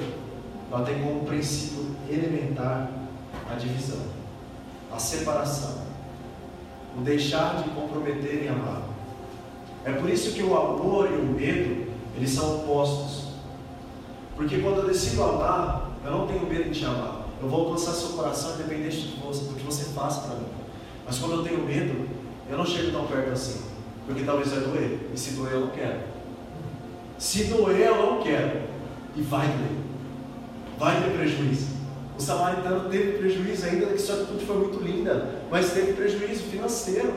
[0.72, 2.90] ela tem como princípio elementar
[3.50, 4.02] a divisão,
[4.92, 5.84] a separação,
[6.98, 8.84] o deixar de comprometer em amar.
[9.84, 13.32] É por isso que o amor e o medo, eles são opostos.
[14.36, 17.22] Porque quando eu decido amar, eu não tenho medo de te amar.
[17.42, 20.46] Eu vou alcançar seu coração independente do que você faça para mim.
[21.06, 22.08] Mas quando eu tenho medo,
[22.52, 23.62] eu não chego tão perto assim.
[24.06, 25.00] Porque talvez vai doer.
[25.14, 26.00] E se doer, eu não quero.
[27.18, 28.62] Se doer, eu não quero.
[29.16, 29.80] E vai doer.
[30.78, 31.68] Vai ter prejuízo.
[32.18, 37.14] O samaritano teve prejuízo, ainda que sua atitude foi muito linda, mas teve prejuízo financeiro.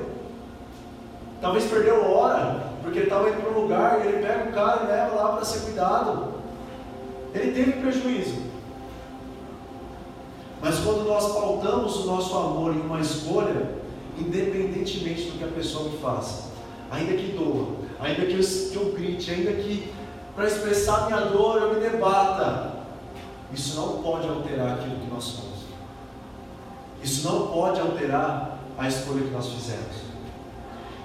[1.41, 4.85] Talvez perdeu hora, porque ele estava indo para um lugar e ele pega o cara
[4.85, 6.35] e leva lá para ser cuidado.
[7.35, 8.37] Ele teve prejuízo.
[10.63, 13.84] Mas quando nós pautamos o nosso amor em uma escolha,
[14.19, 16.51] independentemente do que a pessoa me faça,
[16.91, 19.93] ainda que doa, ainda que eu, que eu grite, ainda que
[20.35, 22.75] para expressar minha dor eu me debata.
[23.53, 25.61] Isso não pode alterar aquilo que nós somos.
[27.03, 30.05] Isso não pode alterar a escolha que nós fizemos.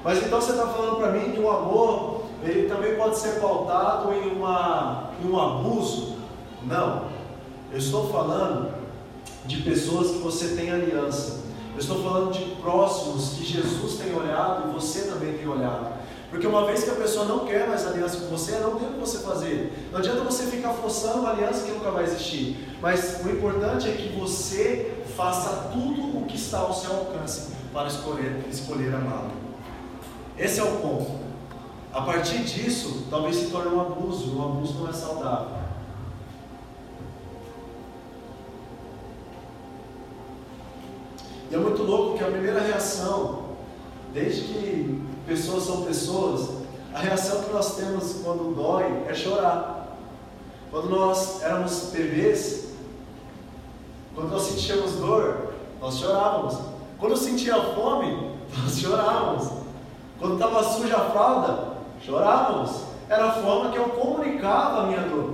[0.04, 4.14] Mas então você está falando para mim que o amor ele também pode ser pautado
[4.14, 6.16] em, uma, em um abuso?
[6.64, 7.10] Não.
[7.72, 8.74] Eu estou falando
[9.46, 11.39] de pessoas que você tem aliança.
[11.74, 16.00] Eu estou falando de próximos que Jesus tem olhado e você também tem olhado.
[16.30, 18.94] Porque uma vez que a pessoa não quer mais aliança com você, não tem o
[18.94, 19.90] que você fazer.
[19.92, 22.68] Não adianta você ficar forçando uma aliança que nunca vai existir.
[22.82, 27.88] Mas o importante é que você faça tudo o que está ao seu alcance para
[27.88, 29.32] escolher, escolher amá-lo.
[30.38, 31.12] Esse é o ponto.
[31.92, 34.38] A partir disso, talvez se torne um abuso.
[34.38, 35.59] Um abuso não é saudável.
[41.50, 43.46] E é muito louco que a primeira reação,
[44.14, 46.50] desde que pessoas são pessoas,
[46.94, 49.98] a reação que nós temos quando dói é chorar.
[50.72, 52.70] Quando nós éramos bebês,
[54.14, 56.58] quando nós sentíamos dor, nós chorávamos.
[57.00, 59.50] Quando eu sentia fome, nós chorávamos.
[60.20, 61.74] Quando estava suja a fralda,
[62.06, 62.82] chorávamos.
[63.10, 65.34] Era a forma que eu comunicava a minha dor.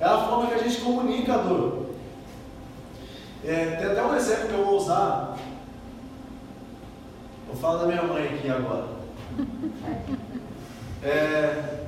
[0.00, 1.89] Era a forma que a gente comunica a dor.
[3.44, 5.36] É, tem até um exemplo que eu vou usar.
[7.46, 8.86] Vou falar da minha mãe aqui agora.
[11.02, 11.86] É,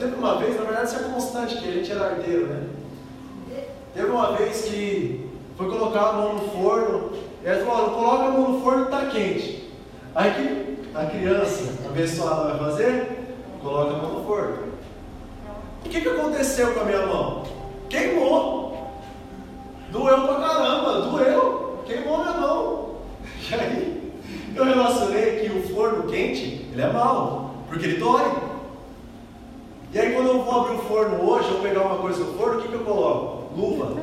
[0.00, 2.66] teve uma vez, na verdade isso é constante, que a gente era arteiro, né?
[3.94, 7.12] Teve uma vez que foi colocar a mão no forno,
[7.44, 9.72] e ela falou, coloca a mão no forno que está quente.
[10.14, 13.36] Aí que a criança abençoada vai fazer?
[13.62, 14.70] Coloca a mão no forno.
[15.84, 17.44] O que, que aconteceu com a minha mão?
[17.88, 18.59] Queimou.
[19.90, 22.90] Doeu pra caramba, doeu, queimou minha mão.
[23.50, 24.12] E aí,
[24.54, 28.30] eu relacionei que o forno quente, ele é mau, porque ele dói.
[29.92, 32.58] E aí quando eu vou abrir o forno hoje, eu pegar uma coisa no forno,
[32.58, 33.54] o que, que eu coloco?
[33.56, 33.96] Luva.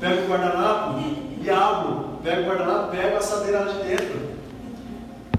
[0.00, 1.00] Pego o guardanapo
[1.42, 2.04] e abro.
[2.22, 4.20] Pego o guardanapo, pego a assadeira de dentro.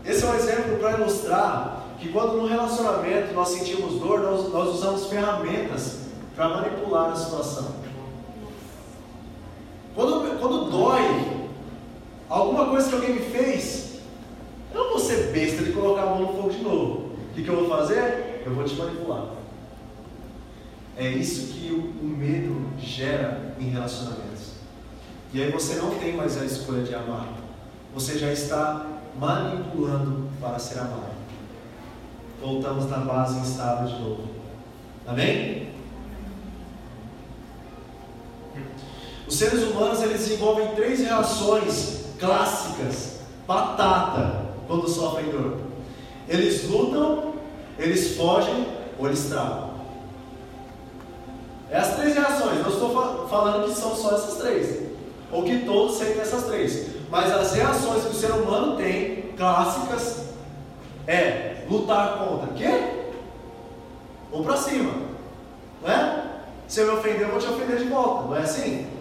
[0.05, 4.75] Esse é um exemplo para ilustrar que quando no relacionamento nós sentimos dor, nós, nós
[4.75, 6.01] usamos ferramentas
[6.36, 7.83] para manipular a situação.
[9.95, 11.47] Quando, quando dói,
[12.29, 13.99] alguma coisa que alguém me fez,
[14.73, 16.93] eu não vou ser besta de colocar a mão no fogo de novo.
[17.32, 18.41] O que, que eu vou fazer?
[18.45, 19.25] Eu vou te manipular.
[20.97, 24.53] É isso que o, o medo gera em relacionamentos.
[25.34, 27.27] E aí você não tem mais a escolha de amar.
[27.93, 28.86] Você já está
[29.19, 31.13] manipulando para ser amado.
[32.41, 34.23] Voltamos na base instável de novo.
[35.08, 35.72] Amém?
[39.34, 43.13] Os seres humanos eles desenvolvem três reações clássicas,
[43.48, 45.58] batata, quando sofrem dor.
[46.30, 47.34] Eles lutam,
[47.80, 48.67] eles fogem
[49.00, 49.72] ou eles travam.
[51.72, 52.60] É as três reações.
[52.60, 54.84] Não estou falando que são só essas três,
[55.32, 56.89] ou que todos sentem essas três.
[57.10, 60.26] Mas as reações que o ser humano tem, clássicas,
[61.08, 63.08] é lutar contra quê?
[64.32, 64.93] Ou para cima,
[65.82, 66.24] não é?
[66.67, 68.93] Se eu me ofender, eu vou te ofender de volta, não é assim?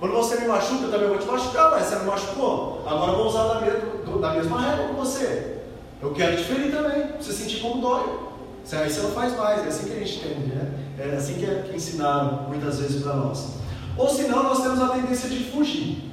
[0.00, 2.82] Quando você me machuca, eu também vou te machucar, mas você me machucou.
[2.86, 5.58] Agora eu vou usar da mesma, da mesma regra com você.
[6.00, 8.28] Eu quero te ferir também, você sentir como dói.
[8.70, 10.72] Aí você não faz mais, é assim que a gente entende, né?
[10.98, 13.54] É assim que, é, que ensinaram muitas vezes para nós.
[13.96, 16.12] Ou senão nós temos a tendência de fugir.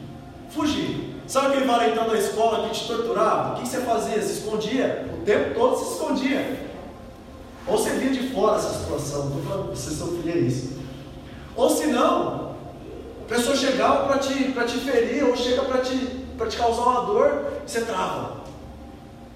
[0.50, 1.16] Fugir.
[1.28, 3.54] Sabe aquele valentão da escola que te torturava?
[3.54, 4.22] O que você fazia?
[4.22, 5.06] Se escondia.
[5.14, 6.66] O tempo todo se escondia.
[7.68, 9.32] Ou você via de fora essa situação,
[9.70, 10.78] você sofria isso.
[11.56, 12.45] Ou senão,
[13.26, 17.54] a pessoa chegava para te, te ferir, ou chega para te, te causar uma dor,
[17.66, 18.46] você trava.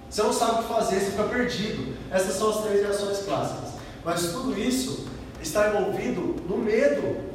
[0.07, 1.97] Você não sabe o que fazer, você fica perdido.
[2.11, 3.69] Essas são as três reações clássicas.
[4.05, 5.07] Mas tudo isso
[5.41, 7.29] está envolvido no medo.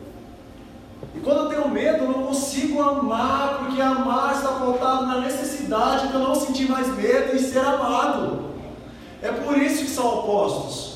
[1.13, 6.07] E quando eu tenho medo, eu não consigo amar, porque amar está pautado na necessidade
[6.07, 8.51] de eu não sentir mais medo e ser amado.
[9.21, 10.94] É por isso que são opostos.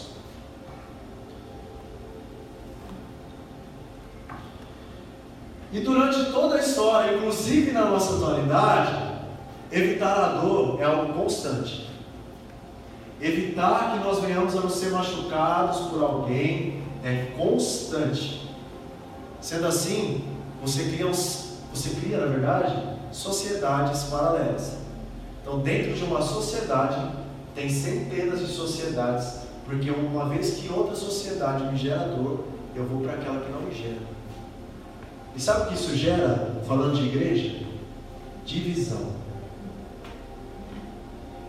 [5.71, 8.97] E durante toda a história, inclusive na nossa atualidade,
[9.71, 11.89] evitar a dor é algo constante.
[13.21, 18.49] Evitar que nós venhamos a não ser machucados por alguém é constante.
[19.41, 20.25] Sendo assim,
[20.63, 24.79] você cria, você cria, na verdade, sociedades paralelas.
[25.43, 27.13] Então, dentro de uma sociedade,
[27.55, 32.45] tem centenas de sociedades, porque uma vez que outra sociedade me gera dor,
[32.75, 34.18] eu vou para aquela que não me gera.
[35.39, 37.65] E sabe o que isso gera, falando de igreja?
[38.45, 39.13] Divisão.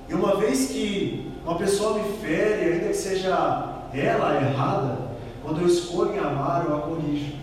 [0.07, 4.95] E uma vez que uma pessoa me fere, ainda que seja ela errada,
[5.41, 7.33] quando eu escolho em amar, eu a corrijo.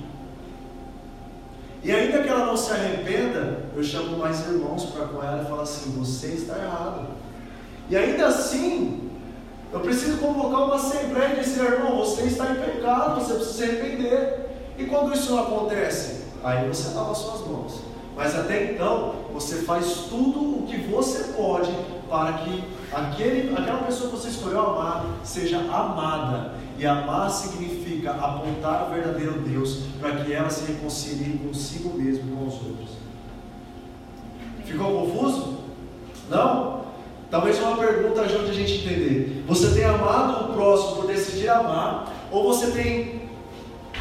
[1.82, 5.46] E ainda que ela não se arrependa, eu chamo mais irmãos para com ela e
[5.46, 7.08] falo assim: você está errado.
[7.90, 9.10] E ainda assim,
[9.72, 13.64] Eu preciso convocar uma assembleia e dizer, irmão, você está em pecado, você precisa se
[13.64, 14.46] arrepender.
[14.78, 17.80] E quando isso não acontece, aí você lava suas mãos.
[18.16, 21.70] Mas até então, você faz tudo o que você pode
[22.08, 26.54] para que aquele, aquela pessoa que você escolheu amar seja amada.
[26.78, 32.36] E amar significa apontar o verdadeiro Deus para que ela se reconcilie consigo mesmo e
[32.36, 32.90] com os outros.
[34.64, 35.58] Ficou confuso?
[36.30, 36.82] Não?
[37.28, 39.44] Talvez uma pergunta ajude a gente a entender.
[39.48, 43.22] Você tem amado o próximo por decidir amar, ou você tem,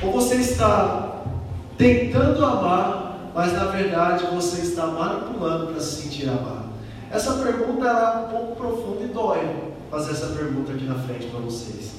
[0.01, 1.14] ou você está
[1.77, 6.65] tentando amar, mas na verdade você está manipulando para se sentir amado?
[7.11, 11.39] Essa pergunta é um pouco profunda e dói fazer essa pergunta aqui na frente para
[11.39, 11.93] vocês,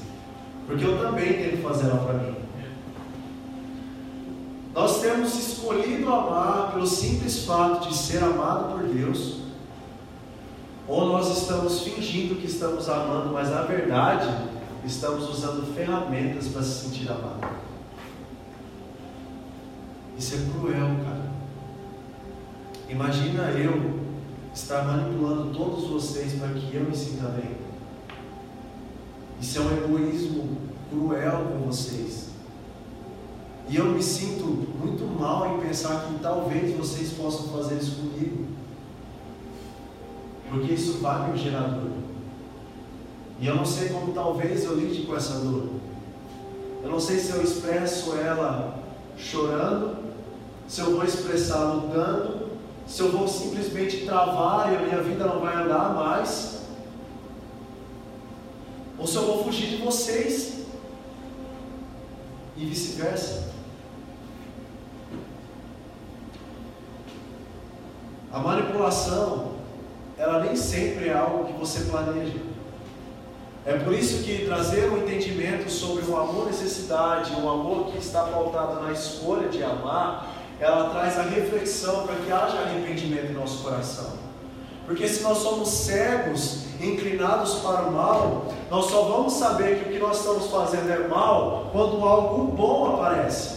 [0.66, 2.34] porque eu também tenho que fazer ela para mim.
[4.74, 9.46] Nós temos escolhido amar pelo simples fato de ser amado por Deus
[10.88, 14.28] ou nós estamos fingindo que estamos amando, mas na verdade
[14.84, 17.65] estamos usando ferramentas para se sentir amado.
[20.18, 21.26] Isso é cruel, cara.
[22.88, 24.00] Imagina eu
[24.54, 27.56] estar manipulando todos vocês para que eu me sinta bem.
[29.40, 30.58] Isso é um egoísmo
[30.90, 32.30] cruel com vocês.
[33.68, 38.46] E eu me sinto muito mal em pensar que talvez vocês possam fazer isso comigo
[40.48, 41.90] porque isso vai me gerar dor.
[43.40, 45.68] E eu não sei como talvez eu lide com essa dor.
[46.82, 48.78] Eu não sei se eu expresso ela
[49.18, 50.05] chorando,
[50.68, 52.50] se eu vou expressar lutando,
[52.86, 56.62] se eu vou simplesmente travar e a minha vida não vai andar mais,
[58.98, 60.64] ou se eu vou fugir de vocês
[62.56, 63.54] e vice-versa.
[68.32, 69.56] A manipulação
[70.18, 72.38] ela nem sempre é algo que você planeja.
[73.66, 78.22] É por isso que trazer um entendimento sobre o amor necessidade, um amor que está
[78.22, 83.62] pautado na escolha de amar, ela traz a reflexão para que haja arrependimento em nosso
[83.62, 84.12] coração.
[84.86, 89.92] Porque se nós somos cegos, inclinados para o mal, nós só vamos saber que o
[89.92, 93.56] que nós estamos fazendo é mal quando algo bom aparece.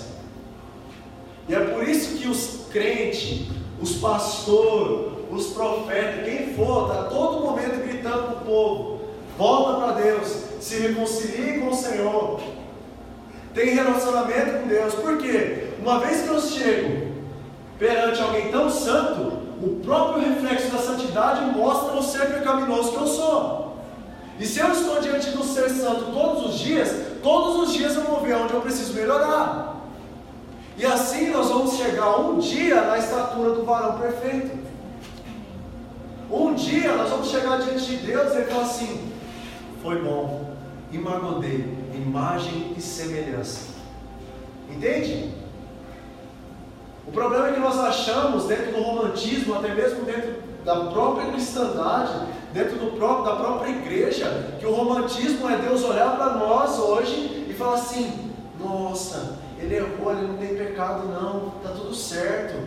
[1.47, 3.47] E é por isso que os crentes,
[3.81, 9.01] os pastores, os profetas, quem for, está todo momento gritando para o povo:
[9.37, 10.27] volta para Deus,
[10.59, 12.39] se reconcilie com o Senhor,
[13.53, 14.93] tem relacionamento com Deus.
[14.95, 15.68] Por quê?
[15.81, 17.09] Uma vez que eu chego
[17.77, 23.07] perante alguém tão santo, o próprio reflexo da santidade mostra o ser pecaminoso que eu
[23.07, 23.77] sou.
[24.39, 26.89] E se eu estou diante do ser santo todos os dias,
[27.21, 29.81] todos os dias eu vou ver onde eu preciso melhorar.
[30.77, 34.57] E assim nós vamos chegar um dia na estatura do varão perfeito.
[36.31, 39.11] Um dia nós vamos chegar diante de Deus e ele falar assim:
[39.83, 40.53] foi bom,
[40.91, 43.71] imagodei, imagem e semelhança.
[44.69, 45.33] Entende?
[47.09, 52.11] O problema é que nós achamos dentro do romantismo, até mesmo dentro da própria cristandade,
[52.53, 57.47] dentro do próprio, da própria igreja, que o romantismo é Deus olhar para nós hoje
[57.49, 62.59] e falar assim: nossa, ele errou, ele não tem pecado, não, está tudo certo.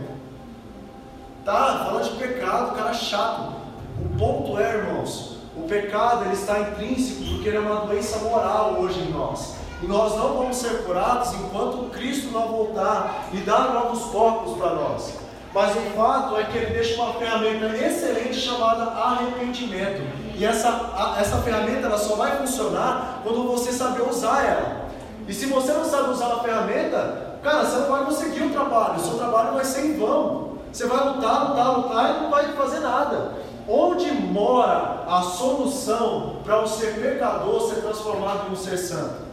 [1.45, 3.53] Tá, fala de pecado, cara chato.
[3.97, 8.75] O ponto é, irmãos, o pecado ele está intrínseco porque ele é uma doença moral
[8.81, 9.62] hoje em nós.
[9.83, 14.75] E nós não vamos ser curados enquanto Cristo não voltar e dar novos corpos para
[14.75, 15.15] nós.
[15.53, 20.01] Mas o fato é que ele deixa uma ferramenta excelente chamada arrependimento.
[20.35, 24.85] E essa, a, essa ferramenta ela só vai funcionar quando você saber usar ela.
[25.27, 28.95] E se você não sabe usar a ferramenta, cara, você não vai conseguir o trabalho.
[28.95, 30.59] O seu trabalho vai ser em vão.
[30.71, 33.33] Você vai lutar, lutar, lutar e não vai fazer nada.
[33.67, 39.32] Onde mora a solução para o ser pecador ser transformado em um ser santo?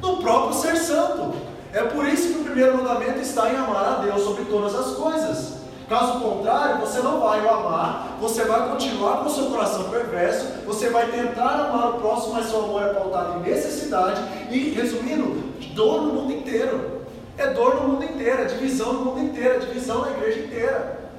[0.00, 1.34] No próprio ser santo.
[1.72, 4.96] É por isso que o primeiro mandamento está em amar a Deus sobre todas as
[4.96, 5.58] coisas.
[5.88, 10.46] Caso contrário, você não vai o amar, você vai continuar com o seu coração perverso,
[10.66, 14.20] você vai tentar amar o próximo, mas seu amor é pautado em necessidade
[14.50, 15.42] e, resumindo,
[15.74, 16.98] dor no mundo inteiro.
[17.38, 21.10] É dor no mundo inteiro, é divisão no mundo inteiro, é divisão na igreja inteira.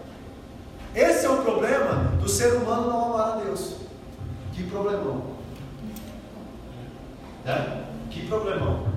[0.94, 3.76] Esse é o problema do ser humano não amar a Deus.
[4.54, 5.22] Que problemão.
[7.46, 7.89] É?
[8.10, 8.88] Que problemão.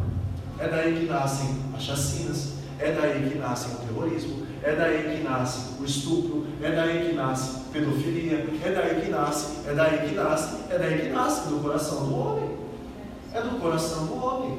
[0.59, 5.25] É daí que nascem as chacinas, é daí que nasce o terrorismo, é daí que
[5.25, 10.15] nasce o estupro, é daí que nasce pedofilia, é daí que nasce, é daí que
[10.15, 12.59] nasce, é daí que nasce do coração do homem.
[13.35, 14.59] É do coração do homem.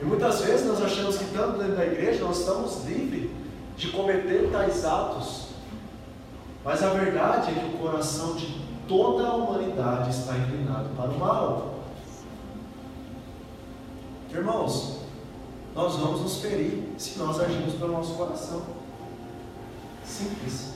[0.00, 3.30] E muitas vezes nós achamos que tanto dentro da igreja nós estamos livres
[3.76, 5.48] de cometer tais atos.
[6.64, 11.18] Mas a verdade é que o coração de toda a humanidade está inclinada para o
[11.18, 11.71] mal.
[14.34, 15.00] Irmãos,
[15.74, 18.62] nós vamos nos ferir se nós agirmos pelo nosso coração.
[20.06, 20.72] Simples.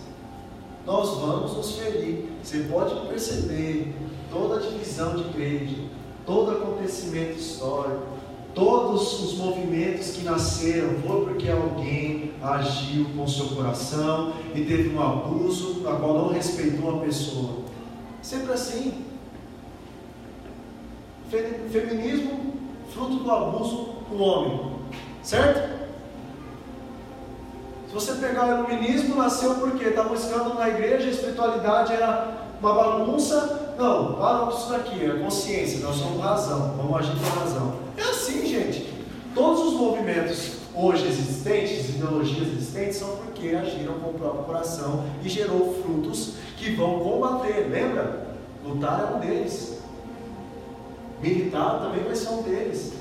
[0.85, 2.33] Nós vamos nos ferir.
[2.43, 3.95] Você pode perceber
[4.31, 5.77] toda a divisão de igreja,
[6.27, 8.03] todo acontecimento histórico,
[8.55, 15.03] todos os movimentos que nasceram foi porque alguém agiu com seu coração e teve um
[15.03, 17.65] abuso, a qual não respeitou a pessoa.
[18.21, 19.07] Sempre assim.
[21.71, 22.56] Feminismo,
[22.97, 24.73] fruto do abuso do homem.
[25.23, 25.77] Certo?
[27.89, 32.73] Se você pegar o iluminismo, nasceu porque estava buscando na igreja, a espiritualidade era uma
[32.73, 33.75] bagunça.
[33.79, 37.75] Não, para isso daqui, é consciência, nós somos razão, vamos agir com razão.
[37.97, 38.95] É assim, gente.
[39.35, 45.29] Todos os movimentos hoje existentes, ideologias existentes, são porque agiram com o próprio coração e
[45.29, 47.69] gerou frutos que vão combater.
[47.71, 48.27] Lembra?
[48.65, 49.77] Lutar é um deles.
[51.21, 52.93] Militar também vai ser um deles.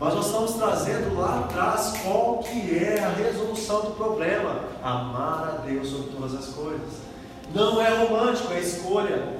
[0.00, 4.60] Mas nós estamos trazendo lá atrás qual que é a resolução do problema.
[4.82, 7.08] Amar a Deus sobre todas as coisas.
[7.52, 9.36] Não é romântico, é escolha.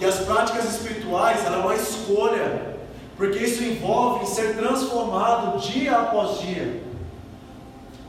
[0.00, 2.76] E as práticas espirituais, ela é uma escolha.
[3.16, 6.82] Porque isso envolve ser transformado dia após dia.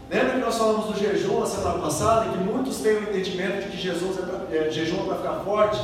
[0.09, 3.69] Lembra que nós falamos do jejum na semana passada, que muitos têm o entendimento de
[3.69, 5.79] que Jesus é pra, é, jejum é para ficar forte?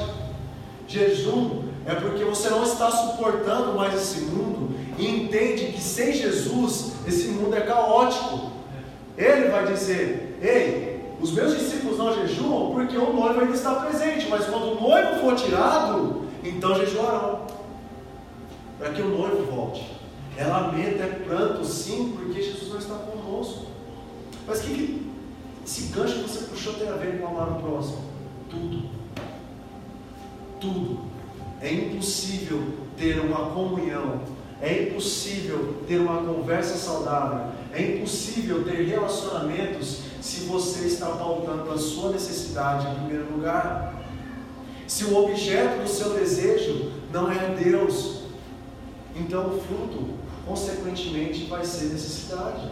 [0.87, 6.93] Jejum é porque você não está suportando mais esse mundo e entende que sem Jesus
[7.07, 8.51] esse mundo é caótico.
[9.17, 14.27] Ele vai dizer: Ei, os meus discípulos não jejuam porque o noivo ainda está presente,
[14.29, 17.47] mas quando o noivo for tirado, então jejuarão,
[18.77, 19.97] para que o noivo volte.
[20.37, 23.65] É lamento, é pranto, sim, porque Jesus não está conosco.
[24.47, 25.11] Mas que, que
[25.65, 28.03] esse gancho que você puxou tem a ver com amar o próximo?
[28.49, 28.89] Tudo.
[30.61, 31.18] Tudo.
[31.61, 32.61] É impossível
[32.97, 34.21] ter uma comunhão,
[34.61, 41.77] é impossível ter uma conversa saudável, é impossível ter relacionamentos se você está pautando a
[41.77, 43.93] sua necessidade em primeiro lugar.
[44.87, 48.23] Se o objeto do seu desejo não é Deus,
[49.15, 52.69] então o fruto, consequentemente, vai ser necessidade.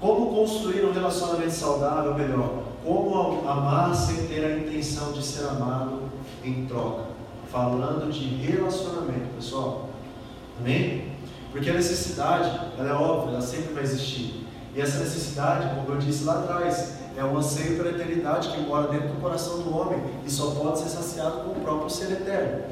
[0.00, 2.65] Como construir um relacionamento saudável melhor?
[2.86, 6.02] Como amar sem ter a intenção de ser amado
[6.44, 7.06] em troca?
[7.50, 9.88] Falando de relacionamento, pessoal.
[10.60, 11.10] Amém?
[11.50, 14.46] Porque a necessidade, ela é óbvia, ela sempre vai existir.
[14.72, 18.86] E essa necessidade, como eu disse lá atrás, é um anseio pela eternidade que mora
[18.86, 22.66] dentro do coração do homem e só pode ser saciado com o próprio ser eterno.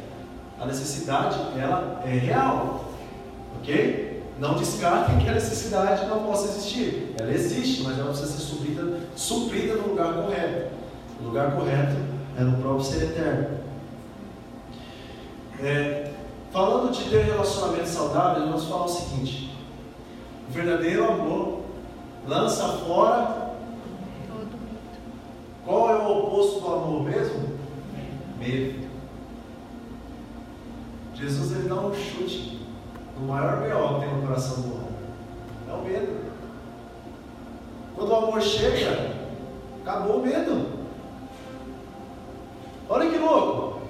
[0.61, 2.85] A necessidade, ela é real.
[3.59, 4.14] Ok?
[4.39, 7.15] Não descartem que a necessidade não possa existir.
[7.19, 10.75] Ela existe, mas ela precisa ser suprida, suprida no lugar correto.
[11.21, 11.97] O lugar correto
[12.37, 13.59] é no próprio ser eterno.
[15.61, 16.11] É,
[16.53, 19.57] falando de ter relacionamento saudável, nós falamos o seguinte:
[20.49, 21.61] o verdadeiro amor
[22.27, 23.45] lança fora.
[25.65, 27.57] Qual é o oposto do amor mesmo?
[28.39, 28.85] Medo.
[31.15, 32.64] Jesus ele dá um chute
[33.17, 33.95] o maior B.O.
[33.95, 34.85] que tem no coração do homem
[35.69, 36.25] é o medo.
[37.95, 39.13] Quando o amor chega,
[39.83, 40.67] acabou o medo.
[42.89, 43.81] Olha que louco.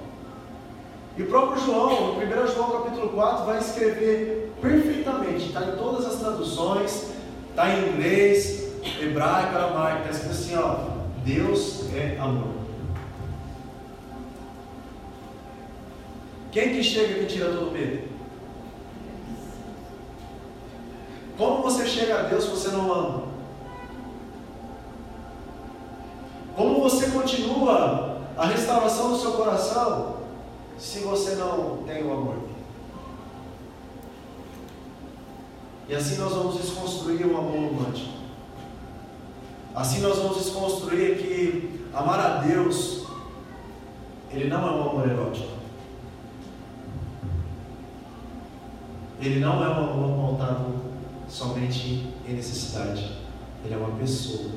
[1.17, 6.05] E o próprio João, no 1 João capítulo 4, vai escrever perfeitamente, está em todas
[6.05, 7.11] as traduções,
[7.49, 12.53] está em inglês, hebraico, aramaico, está escrito assim, ó, Deus é amor.
[16.51, 18.14] Quem que chega que tira todo medo?
[21.37, 23.23] Como você chega a Deus se você não ama?
[26.55, 30.17] Como você continua a restauração do seu coração
[30.77, 32.37] se você não tem o amor?
[35.89, 38.13] E assim nós vamos desconstruir o amor romântico.
[39.75, 43.05] Assim nós vamos desconstruir que amar a Deus,
[44.31, 45.53] ele não é um amor erótico.
[49.19, 50.74] Ele não é um amor pautado
[51.35, 53.11] somente em necessidade.
[53.63, 54.51] Ele é uma pessoa.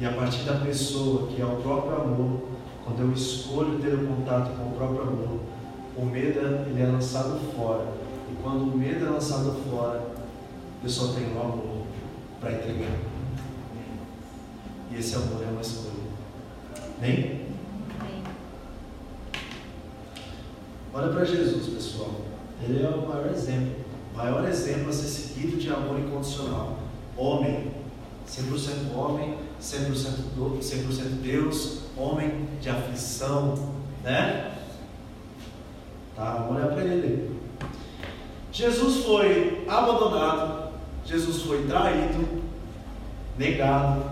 [0.00, 2.40] E a partir da pessoa, que é o próprio amor,
[2.84, 5.40] quando eu escolho ter o um contato com o próprio amor,
[5.96, 6.38] o medo
[6.70, 7.92] ele é lançado fora.
[8.30, 10.02] E quando o medo é lançado fora,
[10.82, 11.86] eu só tenho o amor
[12.40, 12.96] para entregar.
[14.90, 15.92] E esse amor é uma escolha.
[17.02, 17.48] Nem?
[20.94, 22.12] Olha para Jesus, pessoal.
[22.62, 23.77] Ele é o maior exemplo
[24.18, 26.76] maior exemplo a ser seguido de amor incondicional.
[27.16, 27.70] Homem,
[28.28, 33.54] 100% homem, 100%, 100 Deus, homem de aflição,
[34.02, 34.54] né?
[36.16, 37.38] Tá, olhar para ele.
[38.50, 40.72] Jesus foi abandonado,
[41.04, 42.42] Jesus foi traído,
[43.38, 44.02] negado,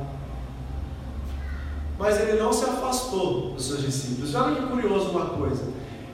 [1.99, 4.35] mas ele não se afastou dos seus discípulos.
[4.37, 5.65] Olha que curioso uma coisa.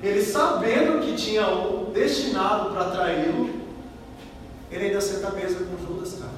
[0.03, 3.52] Ele sabendo que tinha um destinado para traí-lo,
[4.73, 6.33] ele ainda senta à mesa com Judas, cara.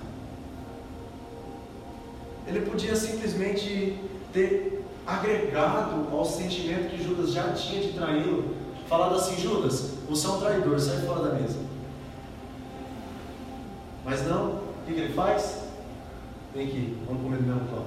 [2.47, 3.99] Ele podia simplesmente
[4.33, 8.55] ter agregado ao sentimento que Judas já tinha de traí-lo,
[8.89, 11.59] falado assim: Judas, você é um traidor, sai fora da mesa.
[14.05, 15.63] Mas não, o que, que ele faz?
[16.55, 17.87] Vem aqui, vamos comer do mesmo pão.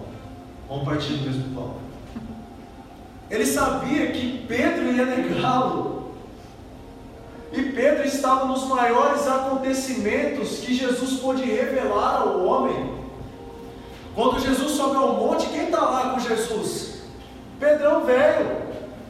[0.68, 1.76] Vamos partir do mesmo pão.
[3.30, 5.97] Ele sabia que Pedro ia negá-lo.
[7.52, 12.98] E Pedro estava nos maiores acontecimentos que Jesus pôde revelar ao homem.
[14.14, 17.02] Quando Jesus sobe ao monte, quem está lá com Jesus?
[17.60, 18.58] Pedrão velho,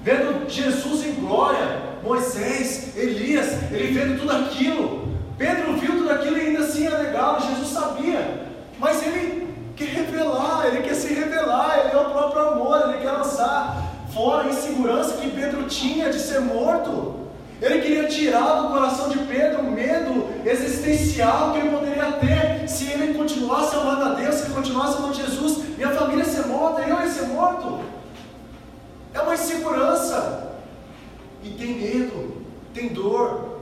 [0.01, 5.07] vendo Jesus em glória, Moisés, Elias, ele vendo tudo aquilo.
[5.38, 8.47] Pedro viu tudo aquilo e ainda assim ia negá-lo, Jesus sabia,
[8.79, 13.11] mas ele quer revelar, ele quer se revelar, ele é o próprio amor, ele quer
[13.11, 17.16] lançar fora a insegurança que Pedro tinha de ser morto.
[17.61, 22.91] Ele queria tirar do coração de Pedro o medo existencial que ele poderia ter se
[22.91, 26.81] ele continuasse amando a Deus, se ele continuasse amando Jesus, minha família ia ser morta,
[26.81, 27.79] eu ia ser morto.
[29.13, 30.53] É uma insegurança.
[31.43, 32.43] E tem medo,
[32.73, 33.57] tem dor.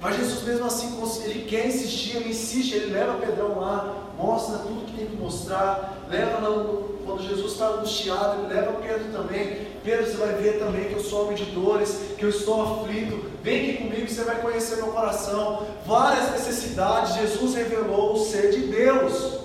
[0.00, 4.86] Mas Jesus mesmo assim, ele quer insistir, ele insiste, ele leva Pedrão lá, mostra tudo
[4.86, 9.66] que tem que mostrar, leva no, quando Jesus está angustiado, ele leva Pedro também.
[9.84, 13.30] Pedro, você vai ver também que eu sou homem de dores, que eu estou aflito.
[13.42, 15.66] Vem aqui comigo, você vai conhecer meu coração.
[15.86, 19.40] Várias necessidades, Jesus revelou o ser de Deus.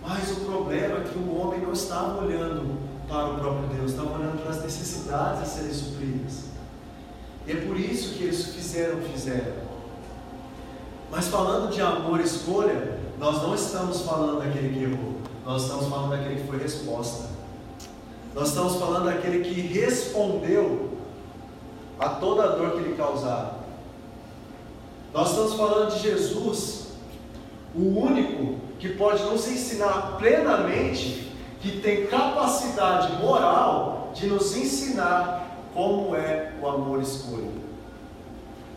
[0.00, 2.78] Mas o problema é que o homem não estava olhando
[3.08, 6.44] para o próprio Deus, estava olhando para as necessidades a serem supridas.
[7.46, 9.68] E é por isso que eles fizeram o que fizeram.
[11.10, 15.14] Mas falando de amor e escolha, nós não estamos falando daquele que errou,
[15.44, 17.28] nós estamos falando daquele que foi resposta.
[18.34, 20.90] Nós estamos falando daquele que respondeu
[21.98, 23.58] a toda a dor que lhe causava.
[25.12, 26.88] Nós estamos falando de Jesus,
[27.74, 36.14] o único que pode nos ensinar plenamente, que tem capacidade moral de nos ensinar como
[36.14, 37.50] é o amor escolha.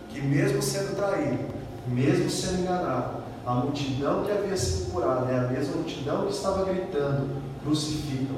[0.09, 1.53] Que mesmo sendo traído,
[1.87, 6.65] mesmo sendo enganado, a multidão que havia sido curada é a mesma multidão que estava
[6.65, 8.37] gritando: crucificam.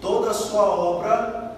[0.00, 1.56] Toda a sua obra,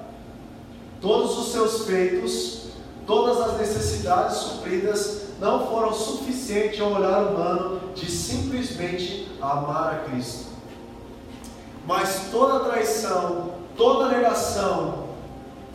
[1.00, 2.68] todos os seus feitos,
[3.06, 10.52] todas as necessidades supridas não foram suficientes ao olhar humano de simplesmente amar a Cristo.
[11.86, 15.04] Mas toda traição, toda negação,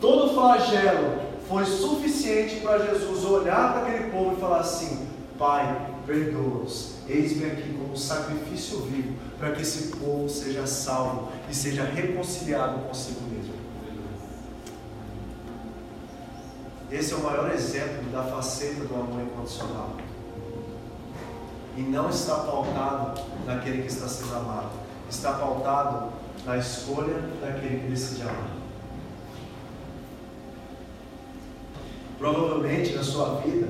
[0.00, 5.08] todo flagelo foi suficiente para Jesus olhar para aquele povo e falar assim:
[5.40, 6.96] Pai, perdoa-os.
[7.08, 13.22] Eis-me aqui como sacrifício vivo, para que esse povo seja salvo e seja reconciliado consigo
[13.22, 13.54] mesmo.
[16.92, 19.96] Esse é o maior exemplo da faceta do amor incondicional.
[21.74, 24.72] E não está pautado naquele que está sendo amado,
[25.08, 26.12] está pautado
[26.44, 28.50] na escolha daquele que decide amar.
[32.18, 33.68] Provavelmente na sua vida,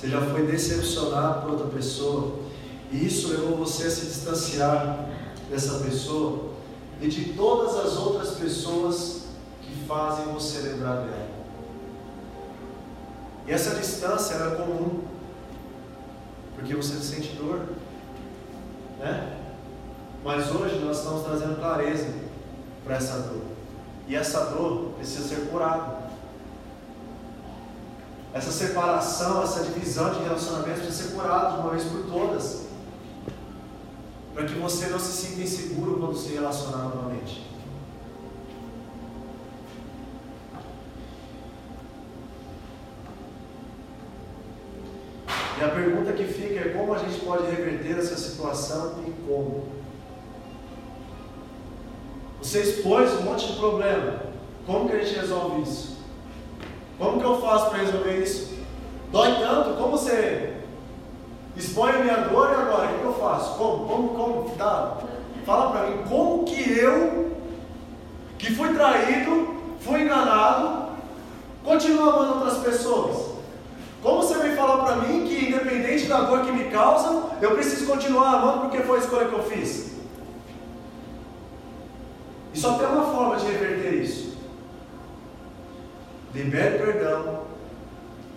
[0.00, 2.38] você já foi decepcionado por outra pessoa,
[2.90, 5.06] e isso levou você a se distanciar
[5.50, 6.52] dessa pessoa
[7.02, 9.24] e de todas as outras pessoas
[9.60, 11.28] que fazem você lembrar dela.
[13.46, 15.02] E essa distância era comum,
[16.56, 17.66] porque você sente dor,
[18.98, 19.36] né?
[20.24, 22.08] Mas hoje nós estamos trazendo clareza
[22.84, 23.42] para essa dor.
[24.08, 25.99] E essa dor precisa ser curada.
[28.32, 32.66] Essa separação, essa divisão de relacionamentos precisa ser curada de uma vez por todas.
[34.32, 37.50] Para que você não se sinta inseguro quando se relacionar novamente.
[45.58, 49.68] E a pergunta que fica é como a gente pode reverter essa situação e como.
[52.40, 54.22] Você expôs um monte de problema.
[54.64, 55.99] Como que a gente resolve isso?
[57.00, 58.58] Como que eu faço para resolver isso?
[59.10, 59.70] Dói tanto?
[59.78, 60.52] Como você
[61.56, 62.90] expõe a minha dor e agora?
[62.90, 63.54] O que eu faço?
[63.56, 63.86] Como?
[63.86, 64.08] Como?
[64.10, 64.50] Como?
[64.50, 64.98] Tá.
[65.46, 67.32] Fala para mim, como que eu,
[68.38, 70.90] que fui traído, fui enganado,
[71.64, 73.30] continuo amando outras pessoas?
[74.02, 77.86] Como você vem falar para mim que, independente da dor que me causam, eu preciso
[77.86, 79.92] continuar amando porque foi a escolha que eu fiz?
[82.52, 84.29] E só tem uma forma de reverter isso.
[86.32, 87.44] Libere perdão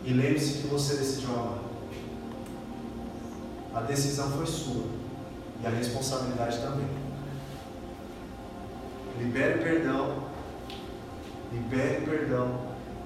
[0.03, 1.59] e lembre-se que você decidiu amar.
[3.75, 4.85] A decisão foi sua
[5.61, 6.87] e a responsabilidade também.
[9.19, 10.23] Libere perdão,
[11.51, 12.61] libere perdão,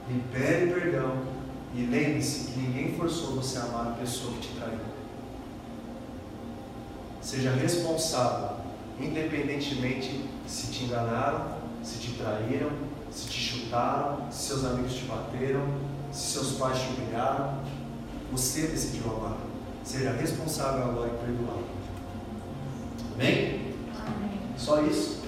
[0.08, 1.18] libere perdão
[1.76, 4.80] e lembre-se que ninguém forçou você a amar a pessoa que te traiu.
[7.22, 8.58] Seja responsável,
[9.02, 12.87] independentemente se te enganaram, se te traíram,
[13.18, 15.62] se te chutaram, se seus amigos te bateram,
[16.12, 17.62] se seus pais te humilharam.
[18.32, 19.38] Você decidiu amar.
[19.84, 21.58] Seja responsável agora em perdoar.
[23.16, 23.74] Amém?
[24.06, 24.40] Amém?
[24.56, 25.24] Só isso.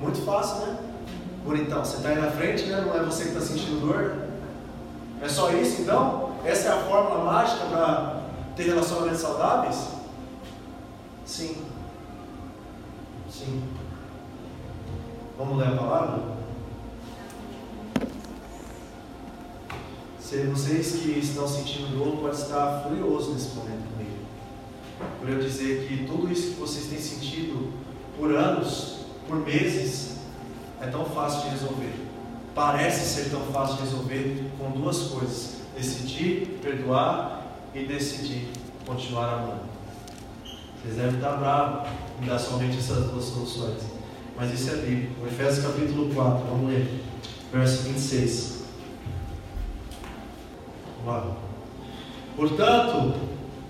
[0.00, 0.78] Muito fácil, né?
[1.44, 2.80] Bonitão, você está aí na frente, né?
[2.80, 4.14] Não é você que está sentindo dor.
[5.20, 6.34] É só isso então?
[6.46, 8.22] Essa é a fórmula mágica para
[8.56, 9.88] ter relacionamentos saudáveis?
[11.26, 11.62] Sim.
[13.30, 13.62] Sim.
[15.36, 16.39] Vamos ler a palavra?
[20.30, 24.18] Se vocês que estão sentindo dor podem estar furiosos nesse momento comigo.
[25.18, 27.72] Por eu dizer que tudo isso que vocês têm sentido
[28.16, 30.18] por anos, por meses,
[30.80, 32.10] é tão fácil de resolver
[32.54, 37.42] parece ser tão fácil de resolver com duas coisas: decidir perdoar
[37.74, 38.48] e decidir
[38.86, 39.70] continuar amando.
[40.82, 41.90] Vocês devem estar bravos
[42.22, 43.82] em dar somente essas duas soluções.
[44.36, 45.26] Mas isso é bíblico.
[45.26, 47.02] Efésios capítulo 4, vamos ler.
[47.52, 48.59] Verso 26.
[51.06, 51.26] Lá.
[52.36, 53.14] Portanto,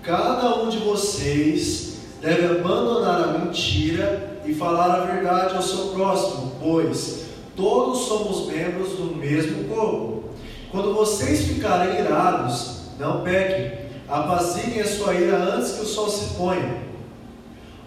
[0.03, 6.53] cada um de vocês deve abandonar a mentira e falar a verdade ao seu próximo,
[6.61, 7.21] pois
[7.55, 10.23] Todos somos membros do mesmo corpo.
[10.71, 13.73] Quando vocês ficarem irados, não pequem,
[14.07, 16.77] apaciguem a sua ira antes que o sol se ponha.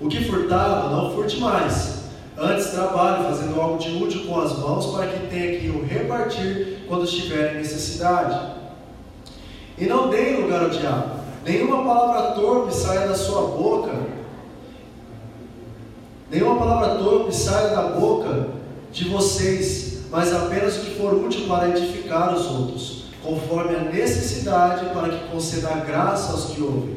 [0.01, 2.05] O que furtava, não furte mais.
[2.37, 6.85] Antes trabalhe fazendo algo de útil com as mãos para que tenha que o repartir
[6.87, 8.55] quando estiver em necessidade.
[9.77, 11.21] E não deem lugar ao diabo.
[11.45, 13.93] Nenhuma palavra torpe saia da sua boca.
[16.31, 18.49] Nenhuma palavra torpe saia da boca
[18.93, 24.87] de vocês, mas apenas o que for útil para edificar os outros, conforme a necessidade,
[24.95, 26.97] para que conceda graça aos que ouvem.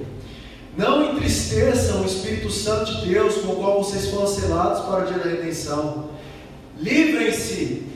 [0.77, 5.07] Não entristeçam o Espírito Santo de Deus, com o qual vocês foram selados para o
[5.07, 6.05] dia da redenção.
[6.79, 7.87] Livrem-se,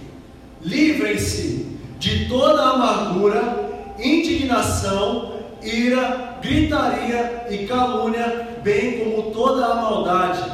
[0.64, 1.68] livrem-se
[2.00, 3.71] de toda amargura,
[4.02, 10.52] indignação, ira, gritaria e calúnia, bem como toda a maldade.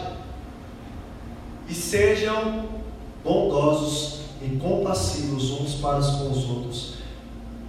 [1.69, 2.65] E sejam
[3.23, 6.93] bondosos e compassivos uns para com os outros,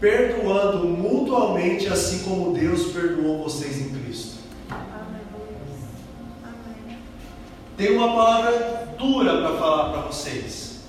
[0.00, 4.38] perdoando mutuamente, assim como Deus perdoou vocês em Cristo.
[7.76, 10.80] Tem uma palavra dura para falar para vocês.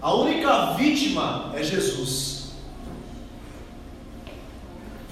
[0.00, 2.31] A única vítima é Jesus.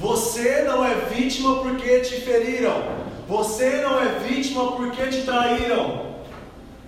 [0.00, 2.82] Você não é vítima porque te feriram.
[3.28, 6.16] Você não é vítima porque te traíram.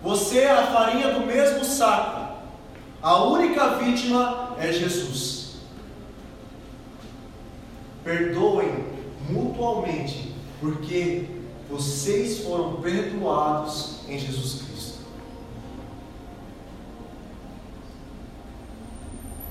[0.02, 2.38] Você é a farinha do mesmo saco.
[3.02, 5.56] A única vítima é Jesus.
[8.02, 8.86] Perdoem
[9.28, 11.26] mutualmente, porque
[11.70, 14.98] vocês foram perdoados em Jesus Cristo.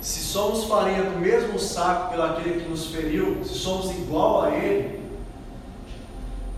[0.01, 4.49] Se somos farinha do mesmo saco pelo aquele que nos feriu, se somos igual a
[4.49, 5.01] Ele,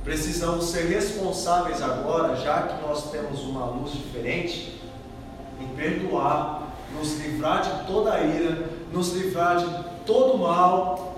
[0.03, 4.81] Precisamos ser responsáveis agora, já que nós temos uma luz diferente,
[5.61, 11.15] em perdoar, nos livrar de toda ira, nos livrar de todo mal,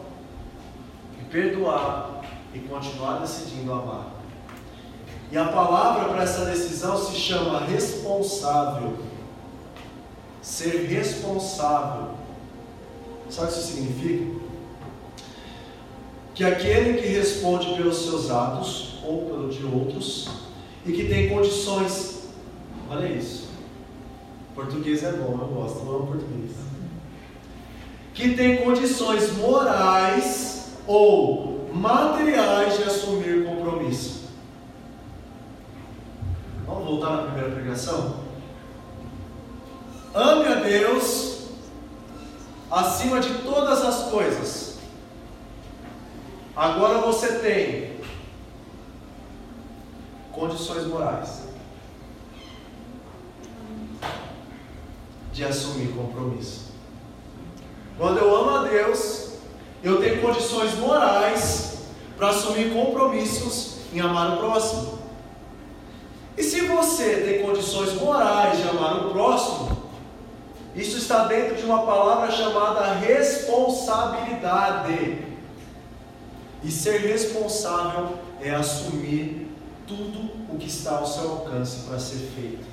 [1.20, 2.22] e perdoar
[2.54, 4.06] e continuar decidindo amar.
[5.32, 9.00] E a palavra para essa decisão se chama responsável.
[10.44, 12.12] Ser responsável.
[13.30, 14.46] Sabe o que isso significa?
[16.36, 20.30] que aquele que responde pelos seus atos ou pelo de outros
[20.86, 22.28] e que tem condições,
[22.90, 23.48] olha isso,
[24.54, 26.52] português é bom, eu gosto, eu amo português,
[28.14, 34.26] que tem condições morais ou materiais de assumir compromisso.
[36.68, 38.26] Vamos voltar na primeira pregação?
[40.14, 41.35] Ame a Deus
[42.72, 44.66] acima de todas as coisas
[46.56, 48.00] Agora você tem
[50.32, 51.44] condições morais
[55.34, 56.72] de assumir compromisso.
[57.98, 59.34] Quando eu amo a Deus,
[59.84, 61.80] eu tenho condições morais
[62.16, 65.00] para assumir compromissos em amar o próximo.
[66.38, 69.75] E se você tem condições morais de amar o próximo,
[70.76, 75.24] isso está dentro de uma palavra chamada responsabilidade.
[76.64, 79.46] E ser responsável é assumir
[79.88, 82.66] tudo o que está ao seu alcance para ser feito.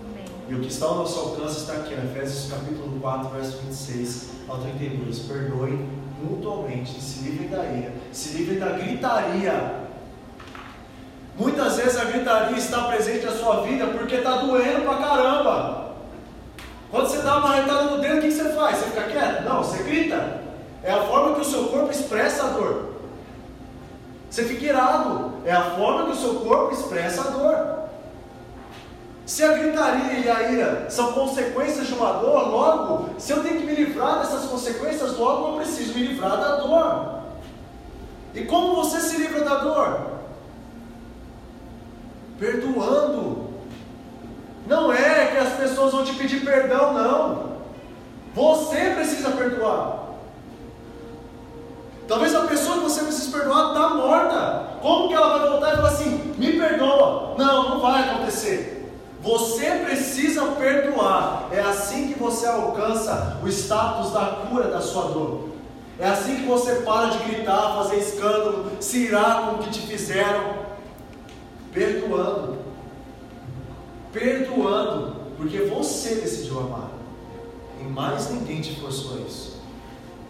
[0.00, 0.24] Amém.
[0.48, 4.30] E o que está ao nosso alcance está aqui, em Efésios capítulo 4, verso 26
[4.48, 5.20] ao 32.
[5.20, 5.88] Perdoem
[6.22, 9.82] mutuamente, se livrem da ira, se livrem da gritaria.
[11.38, 15.81] Muitas vezes a gritaria está presente na sua vida porque está doendo pra caramba.
[16.92, 18.76] Quando você dá uma marretada no dedo, o que você faz?
[18.76, 19.44] Você fica quieto?
[19.44, 20.42] Não, você grita.
[20.84, 22.96] É a forma que o seu corpo expressa a dor.
[24.30, 25.32] Você fica irado.
[25.46, 27.82] É a forma que o seu corpo expressa a dor.
[29.24, 33.60] Se a gritaria e a ira são consequências de uma dor, logo, se eu tenho
[33.60, 37.22] que me livrar dessas consequências, logo eu preciso me livrar da dor.
[38.34, 39.98] E como você se livra da dor?
[42.38, 43.41] Perdoando.
[44.72, 47.52] Não é que as pessoas vão te pedir perdão, não.
[48.34, 49.98] Você precisa perdoar.
[52.08, 54.78] Talvez a pessoa que você precisa perdoar está morta.
[54.80, 57.34] Como que ela vai voltar e falar assim: me perdoa?
[57.36, 58.90] Não, não vai acontecer.
[59.20, 61.48] Você precisa perdoar.
[61.52, 65.50] É assim que você alcança o status da cura da sua dor.
[65.98, 69.80] É assim que você para de gritar, fazer escândalo, se irar com o que te
[69.80, 70.62] fizeram.
[71.74, 72.71] Perdoando.
[74.12, 75.22] Perdoando.
[75.36, 76.90] Porque você decidiu amar.
[77.80, 79.60] E mais ninguém te forçou a isso.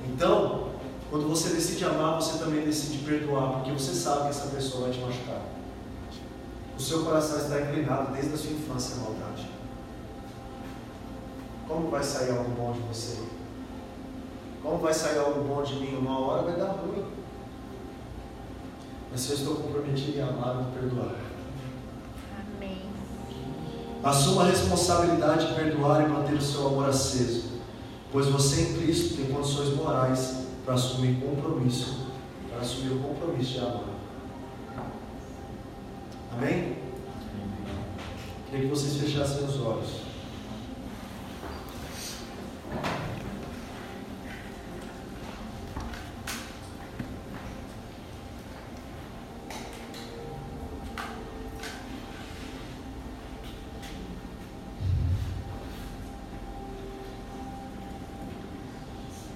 [0.09, 0.69] Então,
[1.11, 3.55] quando você decide amar, você também decide perdoar.
[3.55, 5.43] Porque você sabe que essa pessoa vai te machucar.
[6.79, 9.49] O seu coração está inclinado desde a sua infância à maldade.
[11.69, 13.23] Como vai sair algo bom de você?
[14.63, 15.97] Como vai sair algo bom de mim?
[15.97, 17.05] Uma hora vai dar ruim.
[19.11, 21.15] Mas se eu estou comprometido em amar, vou perdoar.
[24.05, 27.45] Assuma a responsabilidade de perdoar e manter o seu amor aceso,
[28.11, 32.09] pois você em Cristo tem condições morais para assumir compromisso,
[32.51, 33.85] para assumir o compromisso de amar.
[36.33, 36.79] Amém?
[38.51, 40.03] Queria que vocês fechassem os olhos.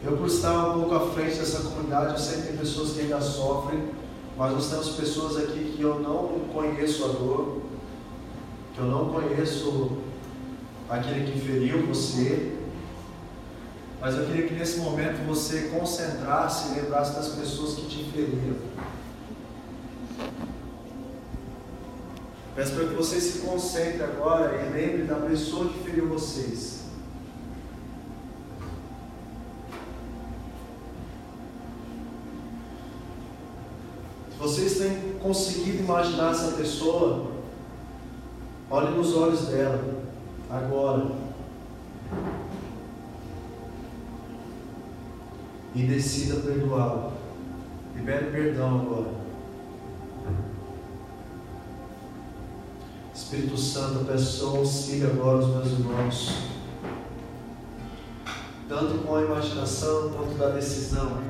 [0.06, 1.36] Eu, por estar um pouco à frente
[1.96, 5.82] comunidade, eu sei que tem pessoas que ainda sofrem mas nós temos pessoas aqui que
[5.82, 7.62] eu não conheço a dor,
[8.74, 9.92] que eu não conheço
[10.90, 12.52] aquele que feriu você,
[13.98, 18.58] mas eu queria que nesse momento você concentrasse e lembrasse das pessoas que te feriram.
[22.54, 26.76] Peço para que você se concentre agora e lembre da pessoa que feriu vocês.
[34.46, 37.32] Vocês têm conseguido imaginar essa pessoa?
[38.70, 39.82] Olhe nos olhos dela,
[40.48, 41.10] agora.
[45.74, 47.12] E decida perdoá-la.
[47.96, 49.10] Libere perdão agora.
[53.12, 56.34] Espírito Santo, peço auxílio agora os meus irmãos,
[58.68, 61.25] tanto com a imaginação quanto da decisão.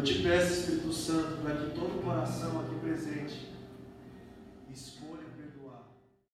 [0.00, 3.50] Eu te peço, Espírito Santo, para que todo coração aqui presente.